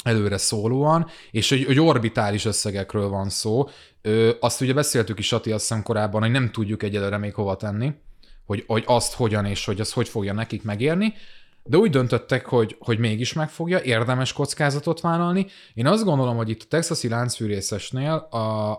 [0.03, 3.69] előre szólóan, és hogy, hogy orbitális összegekről van szó.
[4.01, 7.55] Ö, azt ugye beszéltük is, Ati, azt hiszem korábban, hogy nem tudjuk egyelőre még hova
[7.55, 7.93] tenni,
[8.45, 11.13] hogy, hogy azt hogyan és hogy az hogy fogja nekik megérni,
[11.63, 15.45] de úgy döntöttek, hogy, hogy mégis megfogja, érdemes kockázatot vállalni.
[15.73, 18.77] Én azt gondolom, hogy itt a texasi láncfűrészesnél a,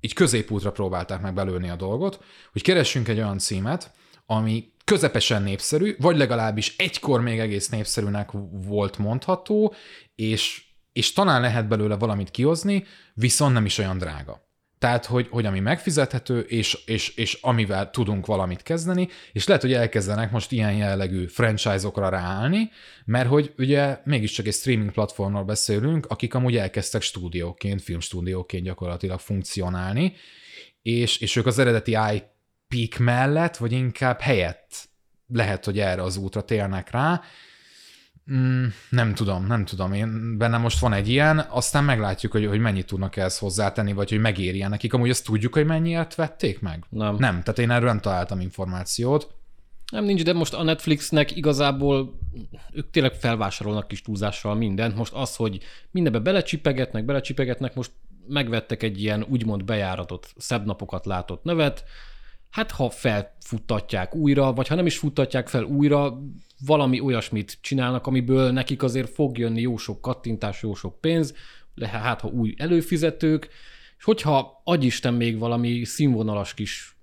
[0.00, 2.20] így középútra próbálták meg belőni a dolgot,
[2.52, 3.90] hogy keressünk egy olyan címet,
[4.26, 9.74] ami közepesen népszerű, vagy legalábbis egykor még egész népszerűnek volt mondható,
[10.14, 14.42] és, és talán lehet belőle valamit kihozni, viszont nem is olyan drága.
[14.78, 19.72] Tehát, hogy, hogy ami megfizethető, és, és, és amivel tudunk valamit kezdeni, és lehet, hogy
[19.72, 22.70] elkezdenek most ilyen jellegű franchise-okra ráállni,
[23.04, 30.14] mert hogy ugye mégiscsak egy streaming platformról beszélünk, akik amúgy elkezdtek stúdióként, filmstúdióként gyakorlatilag funkcionálni,
[30.82, 31.96] és, és ők az eredeti
[32.68, 34.88] IP mellett, vagy inkább helyett
[35.26, 37.22] lehet, hogy erre az útra térnek rá,
[38.32, 39.92] Mm, nem tudom, nem tudom.
[39.92, 44.10] Én benne most van egy ilyen, aztán meglátjuk, hogy, hogy mennyit tudnak ehhez hozzátenni, vagy
[44.10, 44.92] hogy megérjen nekik.
[44.92, 46.84] Amúgy azt tudjuk, hogy mennyiért vették meg?
[46.88, 47.16] Nem.
[47.18, 49.34] Nem, tehát én erről nem találtam információt.
[49.92, 52.18] Nem nincs, de most a Netflixnek igazából
[52.72, 54.96] ők tényleg felvásárolnak kis túlzással mindent.
[54.96, 55.58] Most az, hogy
[55.90, 57.90] mindenbe belecsipegetnek, belecsipegetnek, most
[58.28, 61.84] megvettek egy ilyen úgymond bejáratot, szebb napokat látott nevet,
[62.54, 66.20] hát ha felfuttatják újra, vagy ha nem is futtatják fel újra,
[66.66, 71.34] valami olyasmit csinálnak, amiből nekik azért fog jönni jó sok kattintás, jó sok pénz,
[71.82, 73.48] hát ha új előfizetők,
[73.98, 76.96] és hogyha agyisten még valami színvonalas kis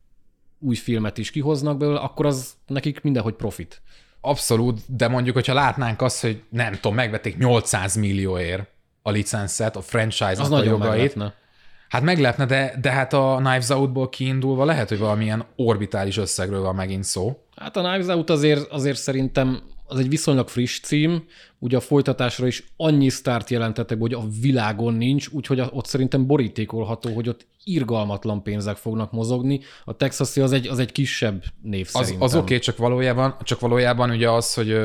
[0.60, 3.82] új filmet is kihoznak belőle, akkor az nekik mindenhogy profit.
[4.22, 8.68] Abszolút, de mondjuk, hogyha látnánk azt, hogy nem tudom, megvették 800 millióért
[9.02, 11.36] a licenszet, a franchise-nak a jogait, meglepne.
[11.92, 16.76] Hát meglepne, de, de hát a Knives Out-ból kiindulva lehet, hogy valamilyen orbitális összegről van
[16.76, 17.38] megint szó.
[17.56, 21.24] Hát a Knives Out azért, azért szerintem az egy viszonylag friss cím,
[21.60, 27.14] ugye a folytatásra is annyi sztárt jelentettek, hogy a világon nincs, úgyhogy ott szerintem borítékolható,
[27.14, 29.60] hogy ott irgalmatlan pénzek fognak mozogni.
[29.86, 32.22] A Texasi az egy, az egy kisebb név az, szerintem.
[32.22, 34.78] Az oké, okay, csak valójában, csak valójában ugye az, hogy,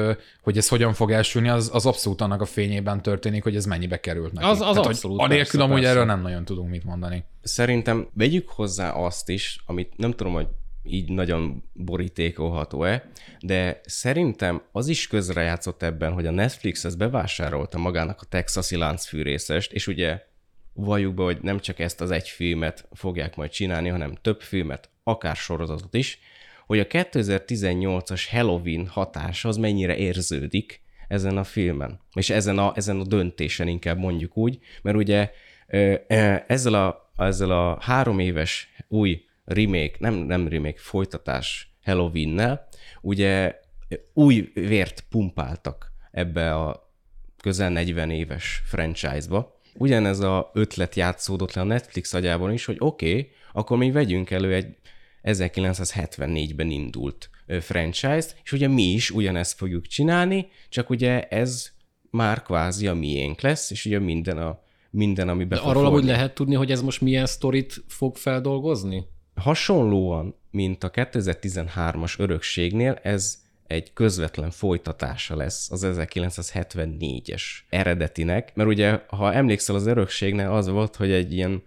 [0.43, 4.01] hogy ez hogyan fog elsülni, az, az abszolút annak a fényében történik, hogy ez mennyibe
[4.01, 4.47] került neki.
[4.47, 5.21] Az, az Tehát, abszolút.
[5.21, 5.91] Anélkül persze, amúgy persze.
[5.91, 7.25] erről nem nagyon tudunk mit mondani.
[7.43, 10.47] Szerintem vegyük hozzá azt is, amit nem tudom, hogy
[10.89, 18.21] így nagyon borítékolható-e, de szerintem az is közrejátszott ebben, hogy a Netflix ezt bevásárolta magának
[18.21, 20.23] a texasi láncfűrészest, és ugye
[20.73, 24.91] valljuk be, hogy nem csak ezt az egy filmet fogják majd csinálni, hanem több filmet,
[25.03, 26.19] akár sorozatot is,
[26.67, 33.01] hogy a 2018-as Halloween hatás az mennyire érződik ezen a filmen, és ezen a, ezen
[33.01, 35.31] a döntésen inkább mondjuk úgy, mert ugye
[36.47, 42.69] ezzel a, ezzel a három éves új remake, nem, nem remake, folytatás Halloween-nel,
[43.01, 43.61] ugye
[44.13, 46.95] új vért pumpáltak ebbe a
[47.43, 49.61] közel 40 éves franchise-ba.
[49.75, 54.31] Ugyanez a ötlet játszódott le a Netflix agyában is, hogy oké, okay, akkor mi vegyünk
[54.31, 54.77] elő egy
[55.23, 57.31] 1974-ben indult
[57.61, 61.71] franchise-t, és ugye mi is ugyanezt fogjuk csinálni, csak ugye ez
[62.11, 66.05] már kvázi a miénk lesz, és ugye minden, a, minden ami be De arról amúgy
[66.05, 69.05] lehet tudni, hogy ez most milyen sztorit fog feldolgozni?
[69.37, 79.01] Hasonlóan, mint a 2013-as örökségnél, ez egy közvetlen folytatása lesz az 1974-es eredetinek, mert ugye,
[79.09, 81.63] ha emlékszel az örökségnél, az volt, hogy egy ilyen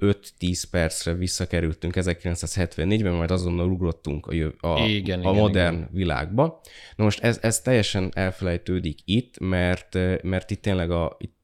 [0.00, 5.88] 5-10 percre visszakerültünk 1974-ben, majd azonnal ugrottunk a, jöv- a, igen, a igen, modern igen.
[5.92, 6.60] világba.
[6.96, 11.36] Na most ez, ez teljesen elfelejtődik itt, mert, mert itt tényleg a, itt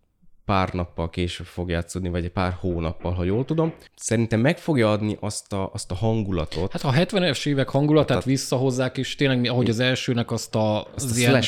[0.45, 3.73] pár nappal később fog játszódni, vagy egy pár hónappal, ha jól tudom.
[3.97, 6.73] Szerintem meg fogja adni azt a, azt a hangulatot.
[6.73, 11.11] Hát a 70-es évek hangulatát tehát, visszahozzák, és tényleg, ahogy az elsőnek azt a, azt
[11.11, 11.43] az a ilyen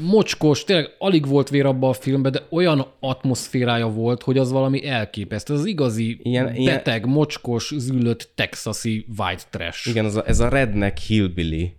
[0.00, 4.86] mocskos, tényleg alig volt vér abban a filmben, de olyan atmoszférája volt, hogy az valami
[4.86, 5.54] elképesztő.
[5.54, 7.14] Az igazi ilyen, beteg, ilyen...
[7.14, 9.88] mocskos, züllött texasi white trash.
[9.88, 11.72] Igen, ez a, ez a redneck hillbilly,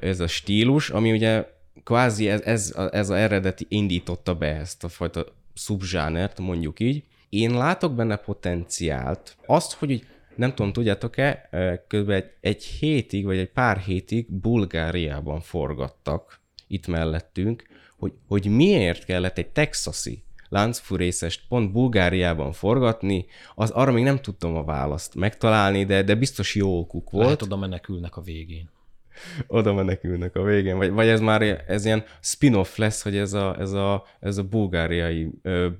[0.00, 1.44] ez a stílus, ami ugye
[1.84, 5.24] kvázi ez, ez, ez a eredeti indította be ezt a fajta
[5.54, 7.04] szubzsánert, mondjuk így.
[7.28, 9.36] Én látok benne potenciált.
[9.46, 11.48] Azt, hogy nem tudom, tudjátok-e,
[11.88, 12.10] kb.
[12.10, 17.64] Egy, egy hétig, vagy egy pár hétig Bulgáriában forgattak itt mellettünk,
[17.98, 24.56] hogy, hogy miért kellett egy texasi láncfűrészest pont Bulgáriában forgatni, az arra még nem tudtam
[24.56, 27.24] a választ megtalálni, de, de biztos jó okuk volt.
[27.24, 28.70] Lehet oda menekülnek a végén.
[29.46, 33.56] Oda menekülnek a végén, vagy, vagy ez már ez ilyen spin-off lesz, hogy ez a,
[33.58, 35.30] ez a, ez a bulgáriai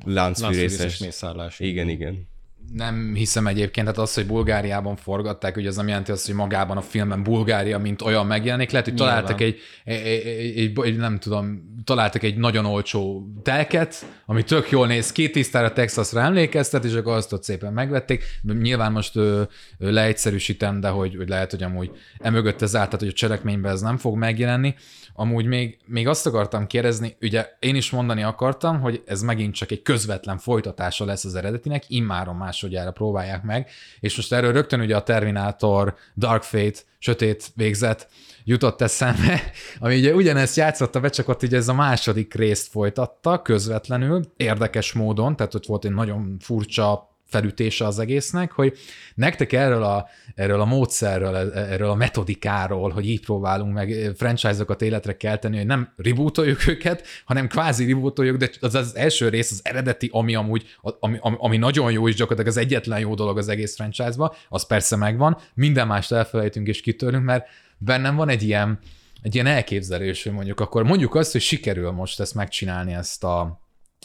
[0.04, 0.98] láncfűrészes.
[0.98, 1.60] mészállás.
[1.60, 2.29] Igen, igen
[2.72, 6.76] nem hiszem egyébként, tehát az, hogy Bulgáriában forgatták, ugye az nem jelenti azt, hogy magában
[6.76, 8.70] a filmben Bulgária, mint olyan megjelenik.
[8.70, 14.42] Lehet, hogy találtak egy, egy, egy, egy, nem tudom, találtak egy nagyon olcsó telket, ami
[14.42, 18.24] tök jól néz ki, tisztára Texasra emlékeztet, és akkor azt ott szépen megvették.
[18.42, 19.42] Nyilván most ö,
[19.78, 23.72] ö, leegyszerűsítem, de hogy, hogy lehet, hogy amúgy emögött ez áll, tehát hogy a cselekményben
[23.72, 24.74] ez nem fog megjelenni.
[25.20, 29.70] Amúgy még, még azt akartam kérdezni, ugye én is mondani akartam, hogy ez megint csak
[29.70, 33.68] egy közvetlen folytatása lesz az eredetinek, immáron másodjára próbálják meg,
[34.00, 38.08] és most erről rögtön ugye a Terminator, Dark Fate, sötét végzet
[38.44, 39.42] jutott eszembe,
[39.80, 44.92] ami ugye ugyanezt játszotta be, csak ott ugye ez a második részt folytatta közvetlenül, érdekes
[44.92, 48.78] módon, tehát ott volt egy nagyon furcsa felütése az egésznek, hogy
[49.14, 55.16] nektek erről a, erről a módszerről, erről a metodikáról, hogy így próbálunk meg franchise-okat életre
[55.16, 60.08] kelteni, hogy nem rebootoljuk őket, hanem kvázi rebootoljuk, de az az első rész, az eredeti,
[60.12, 63.74] ami amúgy, ami, ami, ami nagyon jó, és gyakorlatilag az egyetlen jó dolog az egész
[63.74, 67.46] franchise-ba, az persze megvan, minden mást elfelejtünk és kitörünk, mert
[67.78, 68.78] bennem van egy ilyen,
[69.22, 73.60] egy ilyen elképzelés, hogy mondjuk akkor mondjuk azt, hogy sikerül most ezt megcsinálni, ezt a,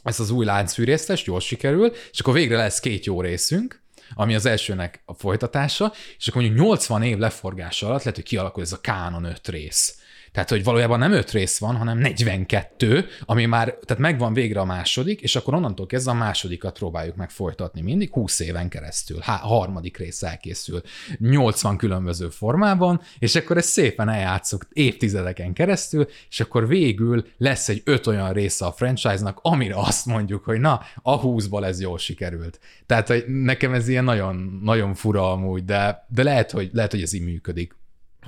[0.05, 3.83] ezt az új láncfűrésztest, jól sikerül, és akkor végre lesz két jó részünk,
[4.13, 8.63] ami az elsőnek a folytatása, és akkor mondjuk 80 év leforgása alatt lehet, hogy kialakul
[8.63, 9.99] ez a kánon öt rész.
[10.35, 14.65] Tehát, hogy valójában nem öt rész van, hanem 42, ami már, tehát megvan végre a
[14.65, 19.17] második, és akkor onnantól kezdve a másodikat próbáljuk meg folytatni mindig, 20 éven keresztül.
[19.21, 20.81] Há, harmadik rész elkészül
[21.17, 27.81] 80 különböző formában, és akkor ezt szépen eljátszok évtizedeken keresztül, és akkor végül lesz egy
[27.85, 32.59] öt olyan része a franchise-nak, amire azt mondjuk, hogy na, a 20-ból ez jól sikerült.
[32.85, 37.01] Tehát hogy nekem ez ilyen nagyon, nagyon fura amúgy, de, de lehet, hogy, lehet, hogy
[37.01, 37.75] ez így működik.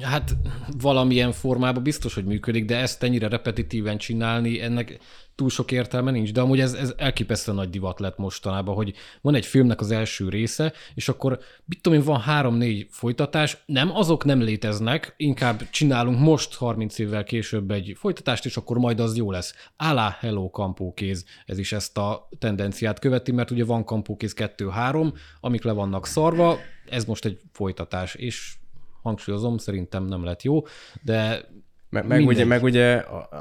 [0.02, 0.36] Hát
[0.82, 5.00] valamilyen formában biztos, hogy működik, de ezt ennyire repetitíven csinálni, ennek
[5.38, 6.32] túl sok értelme nincs.
[6.32, 10.30] De amúgy ez, ez elképesztően nagy divat lett mostanában, hogy van egy filmnek az első
[10.30, 16.20] része, és akkor mit tudom én, van három-négy folytatás, nem, azok nem léteznek, inkább csinálunk
[16.20, 19.54] most 30 évvel később egy folytatást, és akkor majd az jó lesz.
[19.76, 25.64] Alá, hello, kampókéz, ez is ezt a tendenciát követi, mert ugye van kampókéz 2-3, amik
[25.64, 26.58] le vannak szarva,
[26.89, 28.56] ez most egy folytatás, és
[29.08, 30.62] hangsúlyozom, szerintem nem lett jó,
[31.01, 31.45] de
[31.89, 32.95] meg, meg, ugye, meg ugye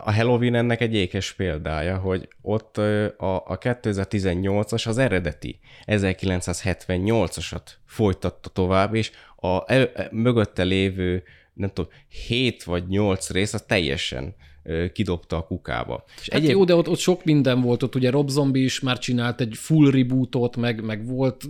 [0.05, 8.49] a Halloween ennek egy ékes példája, hogy ott a, a 2018-as az eredeti 1978-asat folytatta
[8.49, 11.23] tovább, és a el, e, mögötte lévő,
[11.55, 11.91] nem tudom,
[12.27, 14.35] 7 vagy 8 rész az teljesen
[14.93, 16.05] kidobta a kukába.
[16.21, 16.51] És hát egyéb...
[16.51, 19.57] jó, de ott, ott sok minden volt, ott ugye Rob Zombie is már csinált egy
[19.57, 21.45] full rebootot, meg, meg volt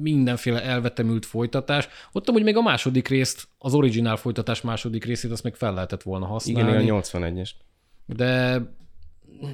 [0.00, 1.88] mindenféle elvetemült folytatás.
[2.12, 6.02] Ott amúgy még a második részt, az originál folytatás második részét, azt még fel lehetett
[6.02, 6.82] volna használni.
[6.82, 7.50] Igen, a 81-es.
[8.06, 8.62] De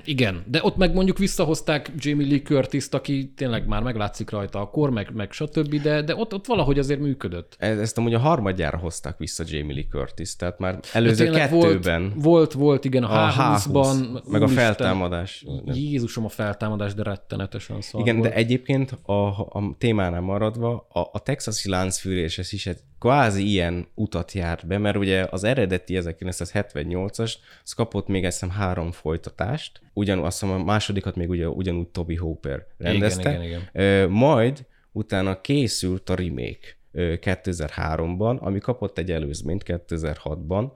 [0.04, 4.70] igen, de ott meg mondjuk visszahozták Jamie Lee Curtis-t, aki tényleg már meglátszik rajta a
[4.70, 7.56] kor, meg, meg stb., de, de ott, ott valahogy azért működött.
[7.58, 12.02] Ez, ezt amúgy a harmadjára hozták vissza Jamie Lee Curtis, tehát már előző kettőben.
[12.02, 14.22] Volt, volt, volt, igen, a, a H20-ban.
[14.30, 15.44] Meg a feltámadás.
[15.64, 18.28] Jézusom, a feltámadás, de rettenetesen szar Igen, volt.
[18.28, 24.32] de egyébként a, a témánál maradva, a, a texasi láncfűrés is egy kvázi ilyen utat
[24.32, 27.34] járt be, mert ugye az eredeti 1978-as,
[27.64, 32.14] az kapott még ezt három folytatást, ugyan, azt hiszem a másodikat még ugye, ugyanúgy Toby
[32.14, 34.10] Hooper rendezte, igen, igen, igen.
[34.10, 40.70] majd utána készült a remake 2003-ban, ami kapott egy előzményt 2006-ban,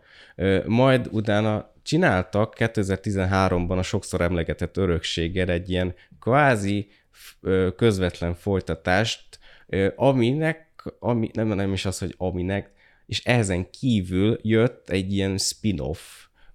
[0.66, 6.88] majd utána csináltak 2013-ban a sokszor emlegetett örökséggel egy ilyen kvázi
[7.76, 9.38] közvetlen folytatást,
[9.96, 12.70] aminek ami, nem, nem is az, hogy aminek,
[13.06, 16.00] és ezen kívül jött egy ilyen spin-off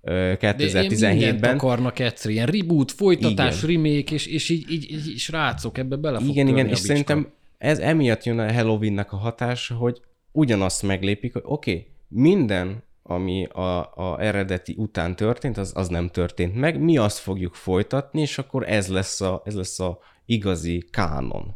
[0.06, 1.56] 2017-ben.
[1.56, 3.76] akarnak egyszer, ilyen reboot, folytatás, igen.
[3.76, 7.28] remake, és, és így, így, így srácok, ebbe bele fog Igen, igen, és szerintem
[7.58, 10.01] ez emiatt jön a Halloween-nek a hatása, hogy
[10.32, 16.10] ugyanazt meglépik, hogy oké, okay, minden, ami a, a eredeti után történt, az, az nem
[16.10, 20.88] történt meg, mi azt fogjuk folytatni, és akkor ez lesz a, ez lesz a igazi
[20.91, 21.56] kánon.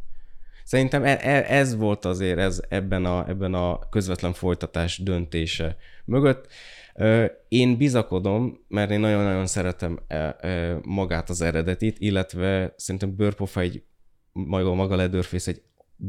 [0.64, 6.48] Szerintem e, e, ez volt azért ez ebben a, ebben a közvetlen folytatás döntése mögött.
[7.48, 10.00] Én bizakodom, mert én nagyon-nagyon szeretem
[10.84, 13.84] magát az eredetit, illetve szerintem Bőrpofa egy
[14.32, 15.62] maga, maga Leatherface egy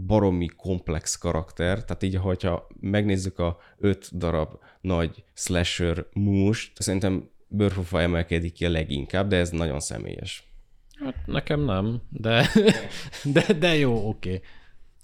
[0.07, 8.01] baromi komplex karakter, tehát így, hogyha megnézzük a öt darab nagy slasher must, szerintem Bőrpofa
[8.01, 10.45] emelkedik ki a leginkább, de ez nagyon személyes.
[11.05, 12.49] Hát nekem nem, de,
[13.35, 14.29] de, de jó, oké.
[14.29, 14.41] Okay.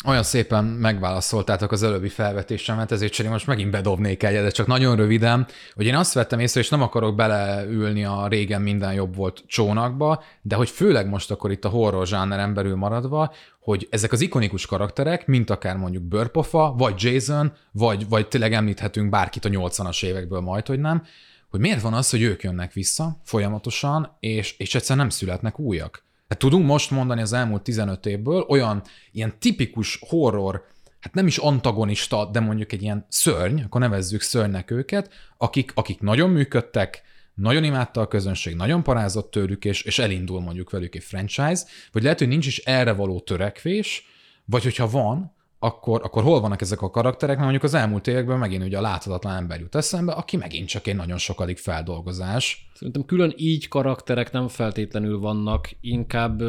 [0.05, 4.97] Olyan szépen megválaszoltátok az előbbi felvetésemet, ezért cseré most megint bedobnék egyet, de csak nagyon
[4.97, 9.42] röviden, hogy én azt vettem észre, és nem akarok beleülni a régen minden jobb volt
[9.47, 14.20] csónakba, de hogy főleg most akkor itt a horror zsáneren belül maradva, hogy ezek az
[14.20, 20.05] ikonikus karakterek, mint akár mondjuk Börpofa, vagy Jason, vagy, vagy tényleg említhetünk bárkit a 80-as
[20.05, 21.03] évekből majd, hogy nem,
[21.51, 26.05] hogy miért van az, hogy ők jönnek vissza folyamatosan, és, és egyszer nem születnek újak.
[26.28, 30.64] Hát tudunk most mondani az elmúlt 15 évből olyan ilyen tipikus horror,
[31.00, 36.00] hát nem is antagonista, de mondjuk egy ilyen szörny, akkor nevezzük szörnynek őket, akik, akik
[36.00, 37.02] nagyon működtek,
[37.34, 42.02] nagyon imádta a közönség, nagyon parázott tőlük, és, és elindul mondjuk velük egy franchise, vagy
[42.02, 44.06] lehet, hogy nincs is erre való törekvés,
[44.44, 48.38] vagy hogyha van, akkor, akkor hol vannak ezek a karakterek, mert mondjuk az elmúlt években
[48.38, 52.70] megint ugye a láthatatlan ember jut eszembe, aki megint csak egy nagyon sokadik feldolgozás.
[52.74, 56.42] Szerintem külön így karakterek nem feltétlenül vannak, inkább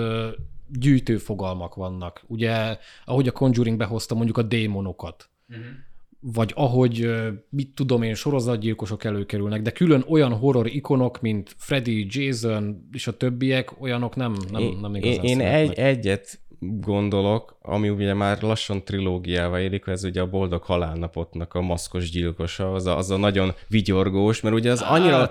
[0.67, 2.23] gyűjtő fogalmak vannak.
[2.27, 5.65] Ugye, ahogy a Conjuring behozta mondjuk a démonokat, uh-huh.
[6.19, 7.09] vagy ahogy,
[7.49, 13.17] mit tudom én, sorozatgyilkosok előkerülnek, de külön olyan horror ikonok, mint Freddy, Jason és a
[13.17, 18.83] többiek, olyanok nem, nem, nem igazán Én, én egy, egyet gondolok, ami ugye már lassan
[18.83, 23.53] trilógiával érik, ez ugye a Boldog Halálnapotnak a maszkos gyilkosa, az a, az a nagyon
[23.67, 25.17] vigyorgós, mert ugye az hát, annyira...
[25.17, 25.29] Az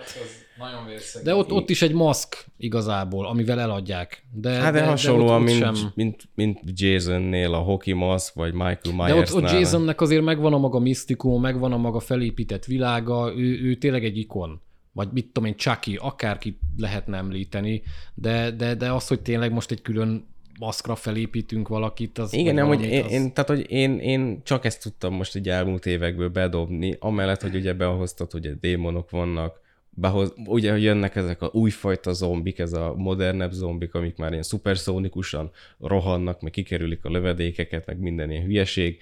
[0.59, 0.85] nagyon
[1.24, 4.24] De ott, ott is egy maszk igazából, amivel eladják.
[4.33, 5.93] De, hát de, de hasonlóan, de ott, mint, sem...
[5.95, 10.53] mint, mint Jasonnél a hockey maszk, vagy Michael myers De ott, ott Jasonnek azért megvan
[10.53, 14.61] a maga misztikum, megvan a maga felépített világa, ő, ő tényleg egy ikon.
[14.93, 17.83] Vagy mit tudom én, Chucky, akárki lehetne említeni,
[18.14, 20.27] de, de, de az, hogy tényleg most egy külön
[20.59, 22.33] maszkra felépítünk valakit, az...
[22.33, 23.11] Igen, nem, hogy én, az...
[23.11, 27.55] én, tehát, hogy én, én csak ezt tudtam most egy elmúlt évekből bedobni, amellett, hogy
[27.55, 33.53] ugye behoztad, hogy démonok vannak, behoz, ugye jönnek ezek a újfajta zombik, ez a modernebb
[33.53, 38.99] zombik, amik már ilyen szuperszónikusan rohannak, meg kikerülik a lövedékeket, meg minden ilyen hülyeség.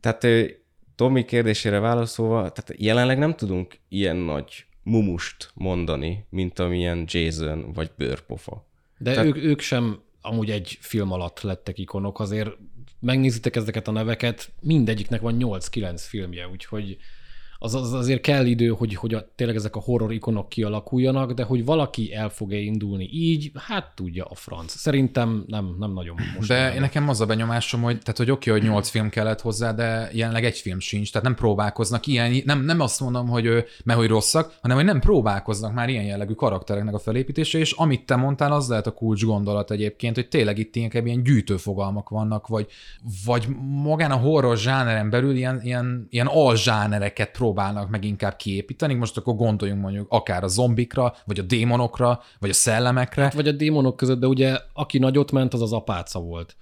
[0.00, 0.26] Tehát
[0.96, 7.90] Tomi kérdésére válaszolva, tehát jelenleg nem tudunk ilyen nagy mumust mondani, mint amilyen Jason vagy
[7.96, 8.66] Bőrpofa.
[8.98, 9.26] De Tehát...
[9.26, 12.50] ők, ők sem amúgy egy film alatt lettek ikonok, azért
[13.00, 16.96] megnézitek ezeket a neveket, mindegyiknek van 8-9 filmje, úgyhogy
[17.58, 21.42] az, az azért kell idő, hogy, hogy a, tényleg ezek a horror ikonok kialakuljanak, de
[21.42, 24.72] hogy valaki el fog-e indulni így, hát tudja a franc.
[24.76, 26.48] Szerintem nem, nem nagyon most.
[26.48, 29.40] De én nekem az a benyomásom, hogy, tehát, hogy oké, okay, hogy nyolc film kellett
[29.40, 33.64] hozzá, de jelenleg egy film sincs, tehát nem próbálkoznak ilyen, nem, nem azt mondom, hogy
[33.84, 38.06] mert hogy rosszak, hanem hogy nem próbálkoznak már ilyen jellegű karaktereknek a felépítése, és amit
[38.06, 42.46] te mondtál, az lehet a kulcs gondolat egyébként, hogy tényleg itt inkább ilyen gyűjtőfogalmak vannak,
[42.46, 42.66] vagy,
[43.24, 43.46] vagy
[43.82, 48.94] magán a horror zsáneren belül ilyen, ilyen, ilyen alzsánereket próbálnak meg inkább kiépíteni.
[48.94, 53.22] Most akkor gondoljunk mondjuk akár a zombikra, vagy a démonokra, vagy a szellemekre.
[53.22, 56.56] Hát, vagy a démonok között, de ugye aki nagyot ment, az az apáca volt.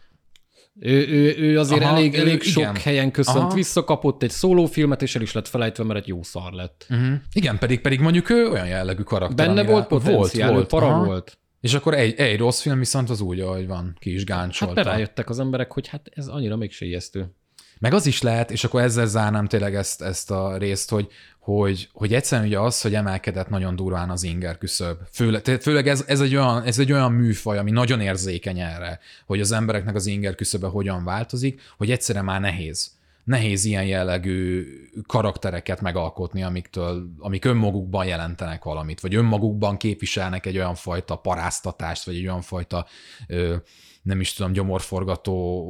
[0.80, 2.48] Ő, ő, ő azért Aha, elég, ő, elég igen.
[2.48, 3.54] sok helyen köszönt Aha.
[3.54, 6.86] vissza, kapott egy szólófilmet, és el is lett felejtve, mert egy jó szar lett.
[6.90, 7.14] Uh-huh.
[7.32, 9.46] Igen, pedig pedig mondjuk ő olyan jellegű karakter.
[9.46, 10.82] Benne volt potenciál, volt, volt.
[10.82, 11.04] para Aha.
[11.04, 11.38] volt.
[11.60, 14.74] És akkor egy, egy rossz film viszont az úgy, ahogy van, ki is gáncsolta.
[14.74, 17.34] Hát rájöttek az emberek, hogy hát ez annyira még ijesztő.
[17.78, 21.08] Meg az is lehet, és akkor ezzel zárnám tényleg ezt, ezt a részt, hogy,
[21.38, 24.98] hogy, hogy egyszerűen ugye az, hogy emelkedett nagyon durván az inger küszöb.
[25.12, 29.40] Főleg, főleg ez, ez, egy olyan, ez egy olyan műfaj, ami nagyon érzékeny erre, hogy
[29.40, 32.90] az embereknek az inger küszöbe hogyan változik, hogy egyszerűen már nehéz.
[33.24, 34.66] Nehéz ilyen jellegű
[35.06, 42.14] karaktereket megalkotni, amiktől, amik önmagukban jelentenek valamit, vagy önmagukban képviselnek egy olyan fajta paráztatást, vagy
[42.16, 42.86] egy olyan fajta
[43.28, 43.56] ö,
[44.04, 45.64] nem is tudom, gyomorforgató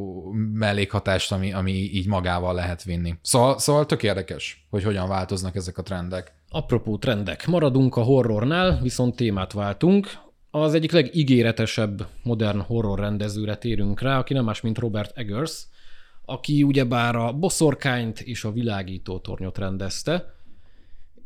[0.52, 3.14] mellékhatást, ami, ami így magával lehet vinni.
[3.22, 6.34] Szóval, szóval tök érdekes, hogy hogyan változnak ezek a trendek.
[6.48, 10.10] Apropó trendek, maradunk a horrornál, viszont témát váltunk.
[10.50, 15.66] Az egyik legígéretesebb modern horror rendezőre térünk rá, aki nem más, mint Robert Eggers,
[16.24, 20.34] aki ugyebár a Boszorkányt és a Világító tornyot rendezte,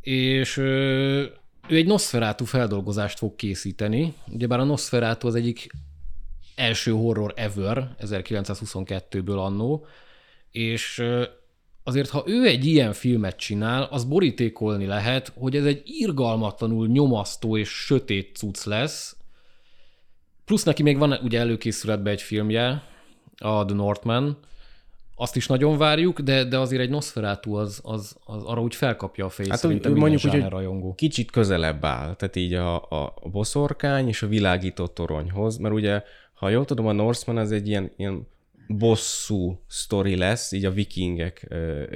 [0.01, 1.33] és ő
[1.69, 4.15] egy Nosferatu feldolgozást fog készíteni.
[4.33, 5.67] Ugyebár a Nosferatu az egyik
[6.59, 9.87] első horror ever, 1922-ből annó,
[10.51, 11.05] és
[11.83, 17.57] azért, ha ő egy ilyen filmet csinál, az borítékolni lehet, hogy ez egy irgalmatlanul nyomasztó
[17.57, 19.17] és sötét cucc lesz,
[20.45, 22.83] plusz neki még van ugye előkészületben egy filmje,
[23.37, 24.39] a The Northman,
[25.21, 29.25] azt is nagyon várjuk, de, de azért egy Nosferatu az, az, az arra úgy felkapja
[29.25, 30.95] a fejét, hát, szerintem mondjuk úgy, rajongó.
[30.95, 36.03] kicsit közelebb áll, tehát így a, a boszorkány és a világított toronyhoz, mert ugye,
[36.39, 38.27] ha jól tudom, a Norseman az egy ilyen, ilyen
[38.69, 41.47] bosszú sztori lesz, így a vikingek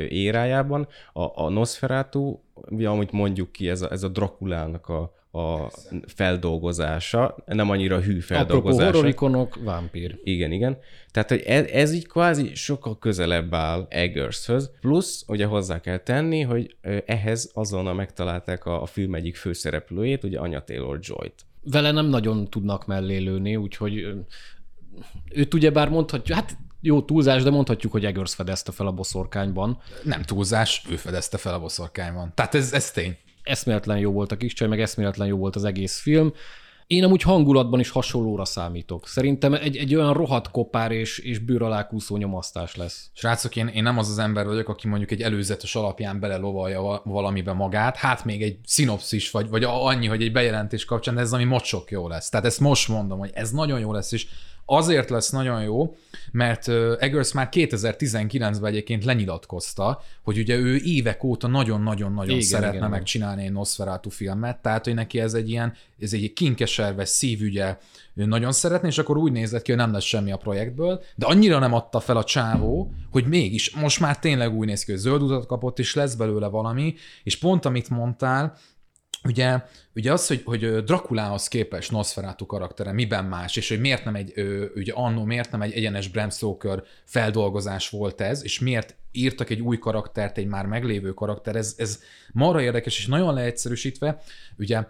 [0.08, 0.88] érájában.
[1.12, 2.38] A, a Nosferatu,
[2.84, 5.70] amit mondjuk ki, ez a, ez a Drakulának a, a
[6.06, 8.86] feldolgozása, nem annyira hű feldolgozása.
[8.86, 10.20] Apropó horrorikonok, vámpír.
[10.22, 10.78] Igen, igen.
[11.10, 16.40] Tehát, hogy ez, ez így kvázi sokkal közelebb áll Eggershöz, plusz ugye hozzá kell tenni,
[16.40, 16.76] hogy
[17.06, 21.44] ehhez azonnal megtalálták a, a film egyik főszereplőjét, ugye Anya Taylor-Joy-t.
[21.62, 24.06] Vele nem nagyon tudnak mellé lőni, úgyhogy
[25.30, 29.78] őt ugyebár mondhatjuk, hát jó túlzás, de mondhatjuk, hogy Eggers fedezte fel a boszorkányban.
[30.02, 32.32] Nem túlzás, ő fedezte fel a boszorkányban.
[32.34, 33.16] Tehát ez, ez tény.
[33.42, 36.32] Eszméletlen jó volt a kis csaj, meg eszméletlen jó volt az egész film.
[36.86, 39.08] Én amúgy hangulatban is hasonlóra számítok.
[39.08, 43.10] Szerintem egy, egy olyan rohadt kopár és, és bőr alá kúszó nyomasztás lesz.
[43.12, 47.52] Srácok, én, én nem az az ember vagyok, aki mondjuk egy előzetes alapján belelovalja valamibe
[47.52, 51.44] magát, hát még egy szinopszis, vagy, vagy annyi, hogy egy bejelentés kapcsán, de ez ami
[51.44, 52.28] mocsok jó lesz.
[52.28, 54.26] Tehát ezt most mondom, hogy ez nagyon jó lesz, és
[54.64, 55.96] Azért lesz nagyon jó,
[56.32, 63.44] mert Eggers már 2019-ben egyébként lenyilatkozta, hogy ugye ő évek óta nagyon-nagyon-nagyon szeretne igen, megcsinálni
[63.44, 67.78] egy Nosferatu filmet, tehát hogy neki ez egy ilyen, ez egy kinkeserves szívügye,
[68.14, 71.26] ő nagyon szeretné, és akkor úgy nézett ki, hogy nem lesz semmi a projektből, de
[71.26, 75.00] annyira nem adta fel a csávó, hogy mégis most már tényleg úgy néz ki, hogy
[75.00, 78.56] zöld utat kapott, és lesz belőle valami, és pont amit mondtál,
[79.24, 79.62] Ugye,
[79.94, 84.32] ugye az, hogy, hogy Drakulához képest Nosferatu karaktere miben más, és hogy miért nem egy,
[84.74, 89.60] ugye annó miért nem egy egyenes Bram Stoker feldolgozás volt ez, és miért írtak egy
[89.60, 92.00] új karaktert, egy már meglévő karakter, ez, ez
[92.32, 94.22] marra érdekes, és nagyon leegyszerűsítve,
[94.58, 94.84] ugye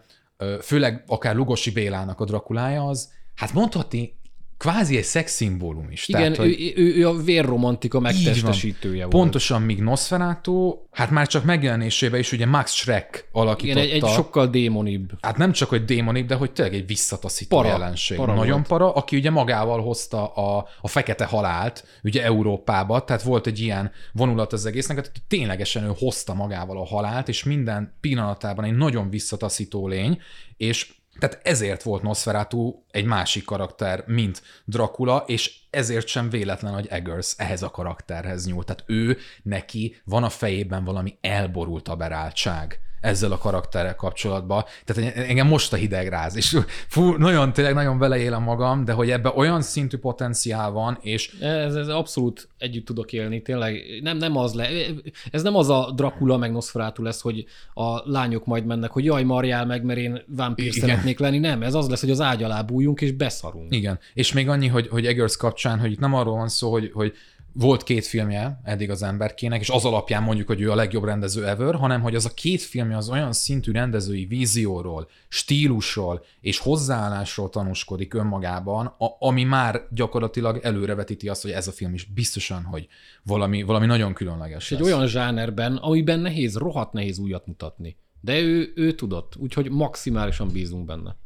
[0.61, 4.21] főleg akár Lugosi Bélának a Drakulája az, hát mondhatni
[4.63, 6.09] kvázi egy szexszimbólum is.
[6.09, 9.11] Igen, Tehát, hogy ő, ő a vérromantika megtestesítője volt.
[9.11, 13.83] Pontosan, míg Nosferatu, hát már csak megjelenésében is ugye Max Schreck alakította.
[13.83, 15.11] Igen, egy, egy sokkal démonibb.
[15.21, 18.17] Hát nem csak, hogy démonibb, de hogy tényleg egy visszataszító para, jelenség.
[18.17, 18.67] Para Nagyon volt.
[18.67, 23.91] para, aki ugye magával hozta a, a fekete halált, ugye Európába, tehát volt egy ilyen
[24.13, 29.11] vonulat az egésznek, tehát ténylegesen ő hozta magával a halált, és minden pillanatában egy nagyon
[29.11, 30.21] visszataszító lény,
[30.57, 30.93] és
[31.23, 37.35] tehát ezért volt Nosferatu egy másik karakter, mint Dracula, és ezért sem véletlen, hogy Eggers
[37.37, 38.67] ehhez a karakterhez nyúlt.
[38.67, 44.65] Tehát ő, neki van a fejében valami elborult aberáltság ezzel a karakterrel kapcsolatban.
[44.85, 49.11] Tehát engem most a hideg ráz, és fú, nagyon, tényleg nagyon beleélem magam, de hogy
[49.11, 51.35] ebbe olyan szintű potenciál van, és...
[51.41, 54.69] Ez, ez abszolút együtt tudok élni, tényleg nem, nem az le,
[55.31, 57.45] ez nem az a Dracula meg Nosferatu lesz, hogy
[57.75, 60.79] a lányok majd mennek, hogy jaj, marjál meg, mert én vámpír Igen.
[60.81, 63.75] szeretnék lenni, nem, ez az lesz, hogy az ágy alá bújjunk és beszarunk.
[63.75, 66.91] Igen, és még annyi, hogy, hogy Eggers kapcsán, hogy itt nem arról van szó, hogy,
[66.95, 67.15] hogy
[67.55, 71.47] volt két filmje eddig az emberkének, és az alapján mondjuk, hogy ő a legjobb rendező
[71.47, 77.49] ever, hanem hogy az a két filmje az olyan szintű rendezői vízióról, stílusról és hozzáállásról
[77.49, 82.89] tanúskodik önmagában, a, ami már gyakorlatilag előrevetíti azt, hogy ez a film is biztosan, hogy
[83.23, 87.97] valami, valami nagyon különleges egy olyan zsánerben, amiben nehéz, rohadt nehéz újat mutatni.
[88.21, 91.17] De ő, ő tudott, úgyhogy maximálisan bízunk benne.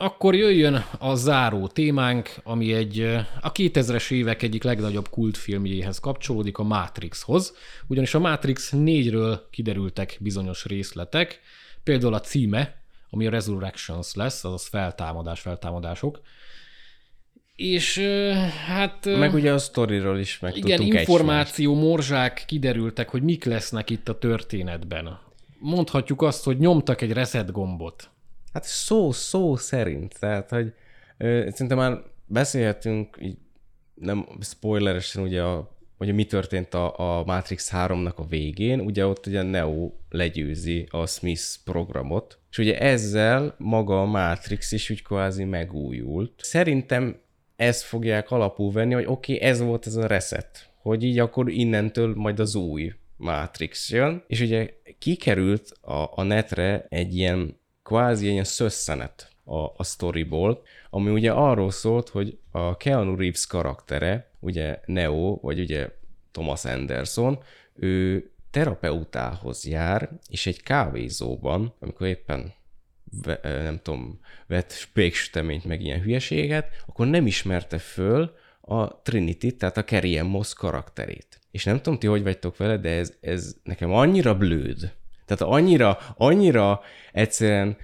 [0.00, 3.00] Akkor jöjjön a záró témánk, ami egy
[3.40, 7.56] a 2000-es évek egyik legnagyobb kultfilmjéhez kapcsolódik, a Matrixhoz.
[7.86, 11.40] Ugyanis a Matrix 4-ről kiderültek bizonyos részletek,
[11.82, 16.20] például a címe, ami a Resurrections lesz, azaz feltámadás, feltámadások.
[17.56, 17.98] És
[18.66, 19.04] hát...
[19.04, 21.88] Meg ugye a sztoriról is meg Igen, információ, egymást.
[21.88, 25.18] morzsák kiderültek, hogy mik lesznek itt a történetben.
[25.58, 28.10] Mondhatjuk azt, hogy nyomtak egy reset gombot
[28.52, 30.18] Hát szó, szó szerint.
[30.18, 30.72] Tehát, hogy
[31.16, 33.38] ö, már beszélhetünk így
[33.94, 39.26] nem spoileresen ugye a hogy mi történt a, a Matrix 3-nak a végén, ugye ott
[39.26, 45.44] ugye Neo legyőzi a Smith programot, és ugye ezzel maga a Matrix is úgy kvázi
[45.44, 46.32] megújult.
[46.36, 47.20] Szerintem
[47.56, 51.50] ezt fogják alapul venni, hogy oké, okay, ez volt ez a reset, hogy így akkor
[51.50, 58.30] innentől majd az új Matrix jön, és ugye kikerült a, a netre egy ilyen kvázi
[58.30, 64.80] ilyen szösszenet a, a storyból, ami ugye arról szólt, hogy a Keanu Reeves karaktere, ugye
[64.86, 65.88] Neo, vagy ugye
[66.32, 67.38] Thomas Anderson,
[67.74, 72.52] ő terapeutához jár, és egy kávézóban, amikor éppen
[73.42, 79.84] nem tudom, vett spéksüteményt, meg ilyen hülyeséget, akkor nem ismerte föl a Trinity, tehát a
[79.84, 81.40] Carrie Moss karakterét.
[81.50, 84.92] És nem tudom, ti hogy vagytok vele, de ez, ez nekem annyira blőd,
[85.28, 86.80] tehát annyira, annyira
[87.12, 87.76] egyszerűen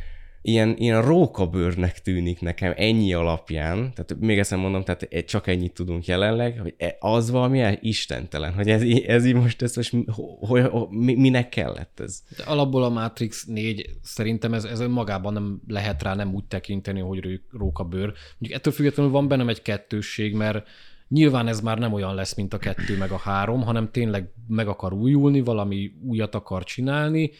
[0.46, 5.72] ilyen, ilyen rókabőrnek tűnik nekem ennyi alapján, tehát még ezt mondom, tehát e- csak ennyit
[5.72, 9.94] tudunk jelenleg, hogy e- az valami istentelen, hogy ez, ez így most, ez most
[10.38, 12.22] hogy, hogy, minek kellett ez?
[12.36, 17.00] De alapból a Matrix 4 szerintem ez, ez önmagában nem lehet rá nem úgy tekinteni,
[17.00, 18.12] hogy rókabőr.
[18.38, 20.68] Mondjuk ettől függetlenül van bennem egy kettősség, mert
[21.14, 24.68] Nyilván ez már nem olyan lesz, mint a kettő meg a három, hanem tényleg meg
[24.68, 27.30] akar újulni, valami újat akar csinálni,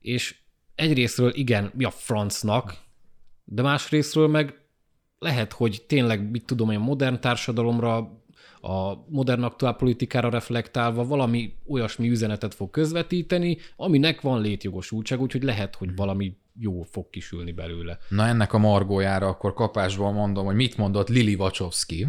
[0.00, 0.36] és
[0.74, 2.76] egyrésztről igen, mi a francnak,
[3.44, 4.54] de másrésztről meg
[5.18, 7.96] lehet, hogy tényleg, mit tudom, olyan modern társadalomra,
[8.60, 15.74] a modern aktuál politikára reflektálva valami olyasmi üzenetet fog közvetíteni, aminek van létjogosultság, úgyhogy lehet,
[15.74, 17.98] hogy valami jó fog kisülni belőle.
[18.08, 22.06] Na ennek a margójára akkor kapásból mondom, hogy mit mondott Lili Wachowski.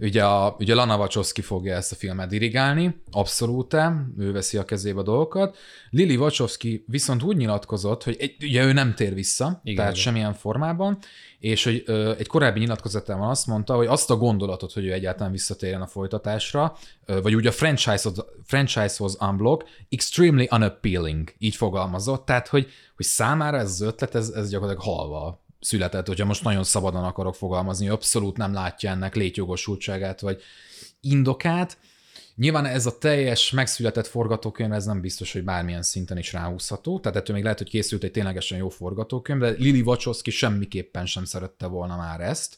[0.00, 3.76] Ugye, a, ugye Lana Wachowski fogja ezt a filmet dirigálni, abszolút,
[4.18, 5.56] ő veszi a kezébe a dolgokat.
[5.90, 10.04] Lili Wachowski viszont úgy nyilatkozott, hogy egy, ugye ő nem tér vissza, Igen, tehát igen.
[10.04, 10.98] semmilyen formában,
[11.38, 15.32] és hogy ö, egy korábbi nyilatkozatában azt mondta, hogy azt a gondolatot, hogy ő egyáltalán
[15.32, 22.48] visszatérjen a folytatásra, ö, vagy úgy a franchise-hoz, franchise-hoz unblock, extremely unappealing, így fogalmazott, tehát
[22.48, 27.04] hogy, hogy számára ez az ötlet, ez, ez gyakorlatilag halva született, hogyha most nagyon szabadon
[27.04, 30.42] akarok fogalmazni, abszolút nem látja ennek létjogosultságát, vagy
[31.00, 31.78] indokát.
[32.36, 37.18] Nyilván ez a teljes megszületett forgatókönyv, ez nem biztos, hogy bármilyen szinten is ráhúzható, tehát
[37.18, 41.66] ettől még lehet, hogy készült egy ténylegesen jó forgatókönyv, de Lili Wachowski semmiképpen sem szerette
[41.66, 42.56] volna már ezt.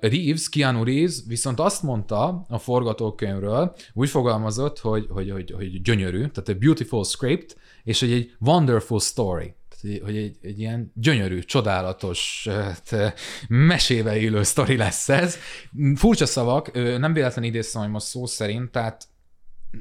[0.00, 6.18] Reeves, Keanu Reeves viszont azt mondta a forgatókönyvről, úgy fogalmazott, hogy, hogy, hogy, hogy gyönyörű,
[6.18, 9.54] tehát egy beautiful script, és hogy egy wonderful story
[10.04, 12.48] hogy egy, egy ilyen gyönyörű, csodálatos,
[13.48, 15.36] mesébe élő sztori lesz ez.
[15.94, 19.06] Furcsa szavak, nem véletlen idéztem, hogy most szó szerint, tehát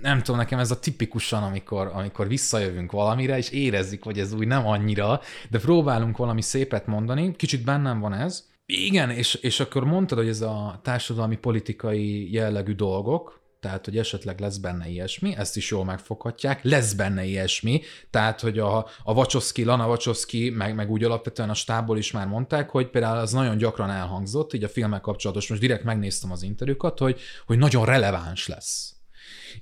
[0.02, 4.47] nem tudom, nekem ez a tipikusan, amikor, amikor visszajövünk valamire, és érezzük, hogy ez úgy
[4.47, 8.49] nem annyira, de próbálunk valami szépet mondani, kicsit bennem van ez.
[8.66, 14.39] Igen, és, és akkor mondtad, hogy ez a társadalmi politikai jellegű dolgok, tehát hogy esetleg
[14.39, 19.64] lesz benne ilyesmi, ezt is jól megfoghatják, lesz benne ilyesmi, tehát hogy a, a Wachowski,
[19.64, 23.57] Lana Wachowski, meg, meg úgy alapvetően a stábból is már mondták, hogy például az nagyon
[23.57, 28.47] gyakran elhangzott, így a filmek kapcsolatos, most direkt megnéztem az interjúkat, hogy, hogy nagyon releváns
[28.47, 28.95] lesz.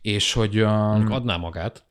[0.01, 0.61] És hogy...
[0.61, 1.83] Um, adná magát.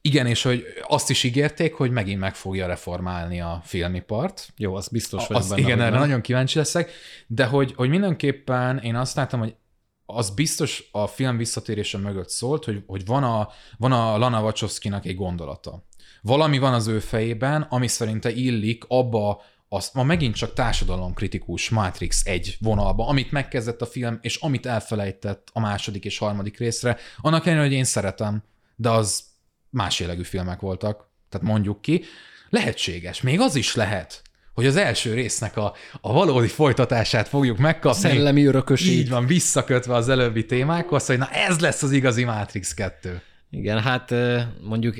[0.00, 4.52] Igen, és hogy azt is ígérték, hogy megint meg fogja reformálni a filmipart.
[4.56, 6.90] Jó, az biztos, hogy az, benne, Igen, erre nagyon kíváncsi leszek,
[7.26, 9.54] de hogy, hogy mindenképpen én azt láttam, hogy
[10.16, 13.48] az biztos a film visszatérése mögött szólt, hogy, hogy van, a,
[13.78, 15.84] van a Lana Wachowski-nak egy gondolata.
[16.22, 22.26] Valami van az ő fejében, ami szerinte illik abba az, ma megint csak társadalomkritikus Matrix
[22.26, 27.46] egy vonalba, amit megkezdett a film, és amit elfelejtett a második és harmadik részre, annak
[27.46, 28.42] ellenére, hogy én szeretem,
[28.76, 29.24] de az
[29.70, 32.04] más jellegű filmek voltak, tehát mondjuk ki.
[32.48, 34.22] Lehetséges, még az is lehet,
[34.54, 38.00] hogy az első résznek a, a valódi folytatását fogjuk megkapni.
[38.00, 38.98] Szellemi örököség.
[38.98, 43.22] Így van, visszakötve az előbbi témákhoz, hogy na ez lesz az igazi Matrix 2.
[43.50, 44.14] Igen, hát
[44.60, 44.94] mondjuk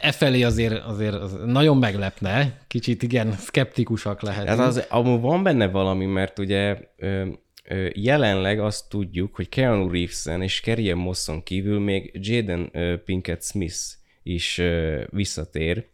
[0.00, 4.48] e felé azért, azért az nagyon meglepne, kicsit igen, szkeptikusak lehet.
[4.48, 7.26] Hát az, amúgy van benne valami, mert ugye ö,
[7.64, 12.70] ö, jelenleg azt tudjuk, hogy Keanu Reeves-en és Kerry Mosson kívül még Jaden
[13.04, 13.78] Pinkett Smith
[14.22, 15.86] is ö, visszatér,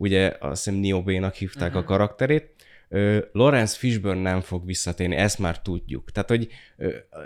[0.00, 1.76] ugye azt hiszem Niobe-nak hívták uh-huh.
[1.76, 1.88] a mhm.
[1.88, 2.54] karakterét,
[3.32, 6.10] Lawrence Fishburne nem fog visszatérni, ezt már tudjuk.
[6.10, 6.48] Tehát, hogy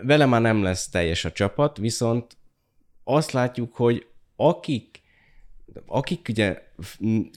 [0.03, 2.37] vele már nem lesz teljes a csapat, viszont
[3.05, 4.07] azt látjuk, hogy
[4.37, 5.01] akik,
[5.87, 6.63] akik ugye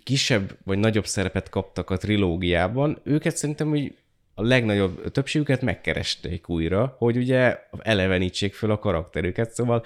[0.04, 3.96] kisebb vagy nagyobb szerepet kaptak a trilógiában, őket szerintem, hogy
[4.34, 9.84] a legnagyobb többségüket megkeresték újra, hogy ugye elevenítsék föl a karakterüket, szóval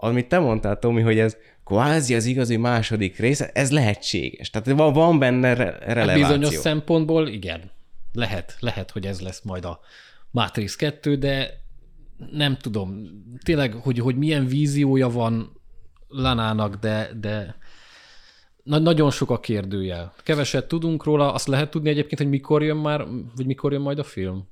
[0.00, 4.50] amit te mondtál, Tomi, hogy ez kvázi az igazi második része, ez lehetséges.
[4.50, 6.38] Tehát van, van benne re- hát releváció.
[6.38, 7.70] Bizonyos szempontból igen.
[8.12, 9.80] Lehet, lehet, hogy ez lesz majd a
[10.30, 11.60] Matrix 2, de
[12.32, 13.04] nem tudom.
[13.44, 15.60] Tényleg, hogy, hogy milyen víziója van
[16.08, 17.56] Lanának, de, de
[18.62, 20.12] na, nagyon sok a kérdőjel.
[20.22, 23.98] Keveset tudunk róla, azt lehet tudni egyébként, hogy mikor jön már, vagy mikor jön majd
[23.98, 24.48] a film?